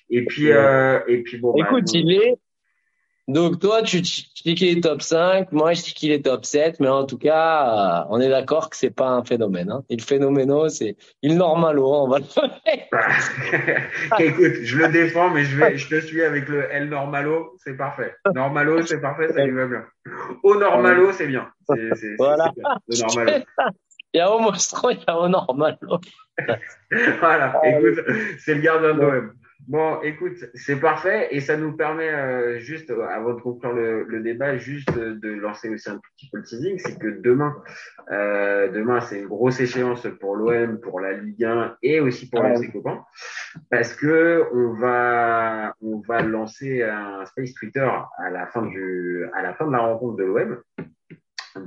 Et 0.09 0.23
puis, 0.23 0.53
euh, 0.53 1.01
et 1.09 1.21
puis 1.21 1.37
bon. 1.37 1.53
Écoute, 1.57 1.83
bah, 1.83 1.91
il 1.95 2.13
est, 2.13 2.35
donc 3.27 3.59
toi, 3.59 3.81
tu, 3.81 3.99
dis 3.99 4.55
qu'il 4.55 4.77
est 4.77 4.81
top 4.81 5.01
5, 5.01 5.51
moi 5.51 5.73
je 5.73 5.83
dis 5.83 5.93
qu'il 5.93 6.11
est 6.11 6.23
top 6.23 6.45
7, 6.45 6.79
mais 6.79 6.87
en 6.87 7.05
tout 7.05 7.17
cas, 7.17 8.03
euh, 8.03 8.05
on 8.09 8.21
est 8.21 8.29
d'accord 8.29 8.69
que 8.69 8.77
c'est 8.77 8.89
pas 8.89 9.09
un 9.09 9.23
phénomène. 9.25 9.69
Hein. 9.69 9.83
Il 9.89 10.01
phénoméno, 10.01 10.69
c'est 10.69 10.95
il 11.21 11.35
normalo, 11.35 11.93
hein, 11.93 12.03
on 12.03 12.07
va 12.07 12.19
le 12.19 12.25
Écoute, 14.23 14.63
je 14.63 14.77
le 14.77 14.87
défends, 14.87 15.29
mais 15.29 15.43
je 15.43 15.57
vais, 15.57 15.77
je 15.77 15.89
te 15.89 15.99
suis 15.99 16.23
avec 16.23 16.47
le 16.47 16.71
L 16.71 16.87
normalo, 16.87 17.57
c'est 17.57 17.75
parfait. 17.75 18.15
Normalo, 18.33 18.81
c'est 18.83 19.01
parfait, 19.01 19.27
ça 19.33 19.43
lui 19.43 19.51
va 19.51 19.67
bien. 19.67 19.83
Au 20.43 20.55
normalo, 20.55 21.11
c'est 21.11 21.27
bien. 21.27 21.49
C'est, 21.67 22.15
voilà. 22.17 22.49
le 22.87 22.97
normalo. 23.01 23.43
Il 24.13 24.17
y 24.19 24.21
a 24.21 24.31
au 24.31 24.39
monstro, 24.39 24.89
il 24.91 24.99
y 24.99 25.03
a 25.05 25.19
au 25.19 25.27
normalo. 25.27 25.99
voilà, 27.19 27.59
écoute, 27.65 28.05
c'est 28.39 28.55
le 28.55 28.61
gardien 28.61 28.93
de 28.93 29.01
l'OM. 29.01 29.33
Bon, 29.67 29.99
écoute, 30.01 30.37
c'est 30.53 30.79
parfait 30.79 31.27
et 31.31 31.41
ça 31.41 31.57
nous 31.57 31.75
permet 31.75 32.09
euh, 32.09 32.57
juste, 32.57 32.89
euh, 32.89 33.05
avant 33.05 33.33
de 33.33 33.41
conclure 33.41 33.73
le, 33.73 34.05
le, 34.05 34.21
débat, 34.21 34.57
juste 34.57 34.97
de 34.97 35.29
lancer 35.29 35.67
aussi 35.67 35.89
un 35.89 35.99
petit 36.15 36.29
peu 36.29 36.37
le 36.37 36.43
teasing, 36.45 36.79
c'est 36.79 36.97
que 36.97 37.19
demain, 37.21 37.53
euh, 38.09 38.69
demain 38.71 39.01
c'est 39.01 39.19
une 39.19 39.27
grosse 39.27 39.59
échéance 39.59 40.07
pour 40.21 40.37
l'OM, 40.37 40.79
pour 40.79 41.01
la 41.01 41.11
Ligue 41.11 41.43
1 41.43 41.75
et 41.83 41.99
aussi 41.99 42.29
pour 42.29 42.43
les 42.43 42.71
copains, 42.71 43.03
parce 43.69 43.93
que 43.93 44.45
on 44.53 44.79
va, 44.79 45.75
on 45.81 45.99
va 45.99 46.21
lancer 46.21 46.81
un 46.83 47.25
space 47.25 47.53
Twitter 47.53 47.89
à 48.19 48.29
la 48.29 48.47
fin 48.47 48.61
du, 48.61 49.25
à 49.33 49.41
la 49.41 49.53
fin 49.53 49.67
de 49.67 49.73
la 49.73 49.79
rencontre 49.79 50.15
de 50.15 50.23
l'OM. 50.23 50.61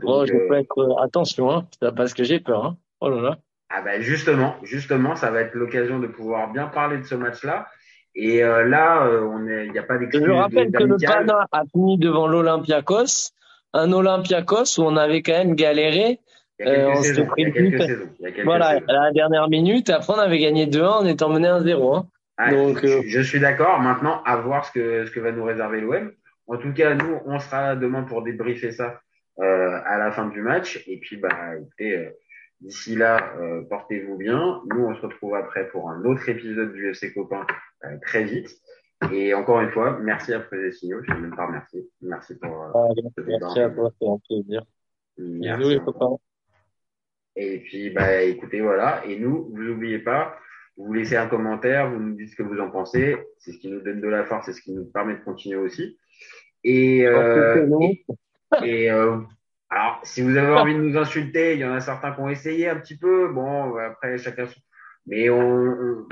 Oh, 0.05 0.25
je 0.27 0.33
peux 0.33 0.55
être 0.55 0.79
euh, 0.79 1.03
attention, 1.03 1.51
hein, 1.51 1.67
parce 1.95 2.15
que 2.15 2.25
j'ai 2.25 2.41
peur. 2.41 2.65
Hein. 2.65 2.77
Oh 3.01 3.11
là 3.11 3.21
là. 3.21 3.39
Ah 3.69 3.83
ben 3.83 4.01
justement, 4.01 4.57
justement, 4.63 5.15
ça 5.15 5.31
va 5.31 5.43
être 5.43 5.55
l'occasion 5.55 6.01
de 6.01 6.07
pouvoir 6.07 6.51
bien 6.51 6.67
parler 6.67 6.99
de 6.99 7.05
ce 7.05 7.15
match-là 7.15 7.69
et 8.14 8.42
euh, 8.42 8.66
là, 8.66 9.07
euh, 9.07 9.23
on 9.23 9.46
il 9.46 9.73
n'y 9.73 9.79
a 9.79 9.83
pas 9.83 9.99
d'excuse. 9.99 10.25
Je 10.25 10.31
rappelle 10.31 10.73
que 10.73 10.83
le 10.83 10.96
Pana 10.96 11.46
a 11.53 11.62
fini 11.70 11.99
devant 11.99 12.27
l'Olympiakos, 12.27 13.33
un 13.73 13.92
Olympiakos 13.92 14.79
où 14.79 14.83
on 14.83 14.96
avait 14.96 15.23
quand 15.23 15.33
même 15.33 15.55
galéré. 15.55 16.20
Euh, 16.61 16.90
on 16.90 17.03
s'était 17.03 17.25
pris 17.25 17.46
Voilà, 18.44 18.81
à 18.87 18.92
la 18.92 19.12
dernière 19.12 19.49
minute. 19.49 19.88
Après, 19.90 20.12
on 20.12 20.18
avait 20.18 20.38
gagné 20.38 20.66
2-1 20.66 20.87
en 20.87 21.07
étant 21.07 21.31
mené 21.31 21.49
1-0. 21.49 21.96
Hein. 21.96 22.07
Ah, 22.37 22.51
Donc, 22.51 22.85
je, 22.85 23.03
je 23.07 23.20
suis 23.20 23.40
d'accord. 23.40 23.81
Maintenant, 23.81 24.23
à 24.25 24.37
voir 24.37 24.66
ce 24.66 24.73
que, 24.73 25.07
ce 25.07 25.11
que 25.11 25.20
va 25.20 25.33
nous 25.33 25.44
réserver 25.44 25.81
l'OM. 25.81 26.12
En 26.46 26.57
tout 26.59 26.73
cas, 26.73 26.94
nous, 26.94 27.18
on 27.27 27.38
sera 27.38 27.62
là 27.62 27.77
demain 27.77 28.03
pour 28.03 28.23
débriefer 28.23 28.73
ça 28.73 29.01
euh, 29.38 29.81
à 29.87 29.99
la 29.99 30.11
fin 30.11 30.27
du 30.27 30.42
match. 30.42 30.83
Et 30.87 30.99
puis, 30.99 31.16
bah, 31.16 31.57
écoutez, 31.57 31.96
euh, 31.96 32.11
d'ici 32.61 32.96
là, 32.96 33.33
euh, 33.38 33.62
portez-vous 33.68 34.16
bien. 34.16 34.61
Nous, 34.66 34.85
on 34.85 34.94
se 34.94 35.01
retrouve 35.01 35.35
après 35.37 35.68
pour 35.68 35.88
un 35.90 36.05
autre 36.05 36.29
épisode 36.29 36.73
du 36.73 36.90
FC 36.90 37.14
Copain 37.14 37.46
euh, 37.46 37.69
très 38.03 38.25
vite. 38.25 38.61
Et 39.12 39.33
encore 39.33 39.61
une 39.61 39.71
fois, 39.71 39.99
merci 40.01 40.35
à 40.35 40.43
Fred 40.43 40.73
Signaux, 40.73 41.03
je 41.03 41.11
ne 41.11 41.16
vais 41.16 41.23
même 41.23 41.37
pas 41.37 41.47
remercier. 41.47 41.88
Merci 42.03 42.35
pour 42.38 42.62
euh, 42.62 42.71
ah, 42.75 42.88
Merci 43.27 43.61
à 43.61 43.71
toi, 43.71 43.90
c'est 43.99 44.09
un 44.09 44.19
plaisir. 44.29 44.62
Merci. 45.16 45.71
les 45.71 45.81
copains. 45.81 46.16
Et 47.37 47.61
puis, 47.61 47.90
bah, 47.90 48.23
écoutez, 48.23 48.61
voilà. 48.61 49.03
Et 49.07 49.19
nous, 49.19 49.51
vous 49.51 49.62
n'oubliez 49.62 50.01
pas, 50.01 50.37
vous 50.77 50.93
laissez 50.93 51.16
un 51.16 51.29
commentaire, 51.29 51.90
vous 51.90 51.99
nous 51.99 52.14
dites 52.14 52.31
ce 52.31 52.37
que 52.37 52.43
vous 52.43 52.61
en 52.61 52.71
pensez. 52.71 53.16
C'est 53.38 53.53
ce 53.53 53.59
qui 53.59 53.71
nous 53.71 53.81
donne 53.81 54.03
de 54.03 54.09
la 54.09 54.25
force, 54.25 54.47
c'est 54.47 54.53
ce 54.53 54.61
qui 54.61 54.73
nous 54.73 54.85
permet 54.85 55.14
de 55.14 55.25
continuer 55.25 55.57
aussi. 55.57 55.99
Et, 56.62 57.07
euh, 57.07 57.66
et, 57.81 58.05
et 58.64 58.90
euh, 58.90 59.16
alors, 59.71 60.01
si 60.03 60.21
vous 60.21 60.37
avez 60.37 60.53
envie 60.53 60.75
de 60.75 60.81
nous 60.81 60.99
insulter, 60.99 61.55
il 61.55 61.61
y 61.61 61.64
en 61.64 61.73
a 61.73 61.81
certains 61.81 62.12
qui 62.12 62.21
ont 62.21 62.29
essayé 62.29 62.69
un 62.69 62.77
petit 62.77 62.99
peu. 62.99 63.33
Bon, 63.33 63.77
après, 63.77 64.19
chacun 64.19 64.47
son 64.47 64.61
mais 65.07 65.31
on, 65.31 66.07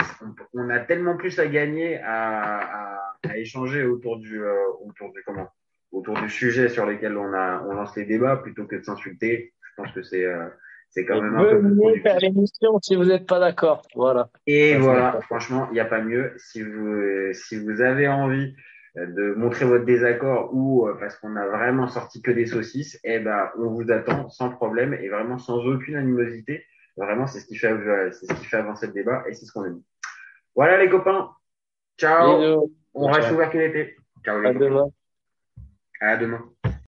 on, 0.54 0.70
a 0.70 0.78
tellement 0.80 1.16
plus 1.16 1.38
à 1.38 1.46
gagner 1.46 1.98
à, 1.98 2.58
à, 2.58 3.16
à 3.28 3.36
échanger 3.36 3.84
autour 3.84 4.18
du, 4.18 4.42
euh, 4.42 4.54
autour 4.86 5.12
du 5.12 5.22
comment, 5.24 5.48
autour 5.92 6.14
du 6.20 6.28
sujet 6.28 6.68
sur 6.68 6.86
lesquels 6.86 7.16
on 7.16 7.32
a, 7.32 7.64
on 7.68 7.74
lance 7.74 7.96
les 7.96 8.04
débats 8.04 8.36
plutôt 8.36 8.66
que 8.66 8.76
de 8.76 8.82
s'insulter. 8.82 9.52
Je 9.62 9.82
pense 9.82 9.92
que 9.92 10.02
c'est, 10.02 10.24
euh, 10.24 10.48
c'est 10.90 11.04
quand 11.04 11.20
même 11.20 11.36
un 11.36 11.44
peu 11.44 11.60
plus 11.60 12.00
faire 12.00 12.18
l'émission 12.18 12.78
si 12.82 12.96
vous 12.96 13.04
n'êtes 13.04 13.26
pas 13.26 13.38
d'accord. 13.38 13.82
Voilà. 13.94 14.30
Et 14.46 14.76
voilà, 14.76 15.20
franchement, 15.22 15.68
il 15.70 15.74
n'y 15.74 15.80
a 15.80 15.84
pas 15.84 16.00
mieux. 16.00 16.32
Si 16.38 16.62
vous, 16.62 17.32
si 17.32 17.56
vous 17.56 17.80
avez 17.80 18.08
envie 18.08 18.54
de 18.96 19.34
montrer 19.34 19.64
votre 19.64 19.84
désaccord 19.84 20.50
ou 20.52 20.88
euh, 20.88 20.96
parce 20.98 21.16
qu'on 21.16 21.36
a 21.36 21.46
vraiment 21.46 21.88
sorti 21.88 22.22
que 22.22 22.30
des 22.30 22.46
saucisses, 22.46 22.98
eh 23.04 23.20
ben, 23.20 23.50
on 23.58 23.68
vous 23.68 23.90
attend 23.90 24.28
sans 24.28 24.50
problème 24.50 24.94
et 24.94 25.08
vraiment 25.08 25.38
sans 25.38 25.58
aucune 25.66 25.96
animosité. 25.96 26.64
Vraiment, 26.98 27.28
c'est 27.28 27.38
ce 27.40 27.46
qui 27.46 27.56
fait, 27.56 27.72
c'est 28.12 28.26
ce 28.26 28.34
qui 28.34 28.44
fait 28.44 28.56
avancer 28.56 28.88
le 28.88 28.92
débat 28.92 29.22
et 29.28 29.32
c'est 29.32 29.46
ce 29.46 29.52
qu'on 29.52 29.64
aime. 29.64 29.82
Voilà 30.54 30.76
les 30.78 30.90
copains. 30.90 31.30
Ciao. 31.96 32.68
On 32.92 33.06
reste 33.06 33.30
ouvert 33.30 33.50
tout 33.50 33.58
l'été. 33.58 33.96
Ciao 34.24 34.40
les 34.40 34.48
à 34.48 34.54
demain. 34.54 34.86
À 36.00 36.16
demain. 36.16 36.44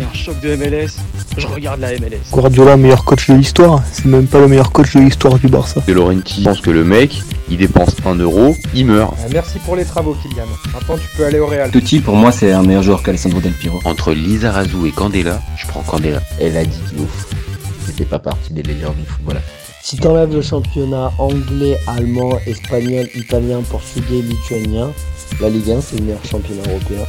un 0.00 0.14
choc 0.14 0.40
de 0.40 0.56
MLS, 0.56 0.96
je 1.36 1.46
regarde 1.46 1.80
la 1.80 1.92
MLS. 1.92 2.30
Guardiola, 2.30 2.76
meilleur 2.76 3.04
coach 3.04 3.28
de 3.28 3.34
l'histoire, 3.34 3.82
c'est 3.92 4.04
même 4.06 4.26
pas 4.26 4.40
le 4.40 4.48
meilleur 4.48 4.72
coach 4.72 4.94
de 4.94 5.00
l'histoire 5.00 5.38
du 5.38 5.48
Barça. 5.48 5.80
De 5.86 5.92
Laurenti 5.92 6.42
pense 6.42 6.60
que 6.60 6.70
le 6.70 6.84
mec, 6.84 7.22
il 7.50 7.58
dépense 7.58 7.94
1 8.04 8.16
euro, 8.16 8.56
il 8.74 8.86
meurt. 8.86 9.14
Euh, 9.20 9.28
merci 9.32 9.58
pour 9.60 9.76
les 9.76 9.84
travaux, 9.84 10.14
Kylian. 10.22 10.44
Maintenant, 10.72 10.96
tu 10.96 11.16
peux 11.16 11.24
aller 11.24 11.38
au 11.38 11.46
Real. 11.46 11.70
Totti, 11.70 12.00
pour 12.00 12.16
moi, 12.16 12.32
c'est 12.32 12.52
un 12.52 12.62
meilleur 12.62 12.82
joueur 12.82 13.02
qu'Alessandro 13.02 13.40
Del 13.40 13.52
Piro. 13.52 13.80
Entre 13.84 14.12
Lizarazu 14.12 14.86
et 14.86 14.92
Candela, 14.92 15.40
je 15.56 15.66
prends 15.66 15.82
Candela. 15.82 16.20
Elle 16.40 16.56
a 16.56 16.64
dit 16.64 16.80
qu'il 16.88 16.98
C'était 17.86 18.04
pas 18.04 18.18
partie 18.18 18.52
des 18.52 18.62
meilleurs 18.62 18.94
du 18.94 19.04
football. 19.04 19.40
Si 19.82 19.96
t'enlèves 19.96 20.34
le 20.34 20.42
championnat 20.42 21.12
anglais, 21.18 21.76
allemand, 21.86 22.38
espagnol, 22.46 23.08
italien, 23.14 23.62
portugais, 23.62 24.20
lituanien, 24.20 24.90
la 25.40 25.48
Ligue 25.48 25.70
1 25.70 25.80
c'est 25.80 25.96
le 26.00 26.06
meilleur 26.06 26.24
championnat 26.24 26.62
européen. 26.68 27.04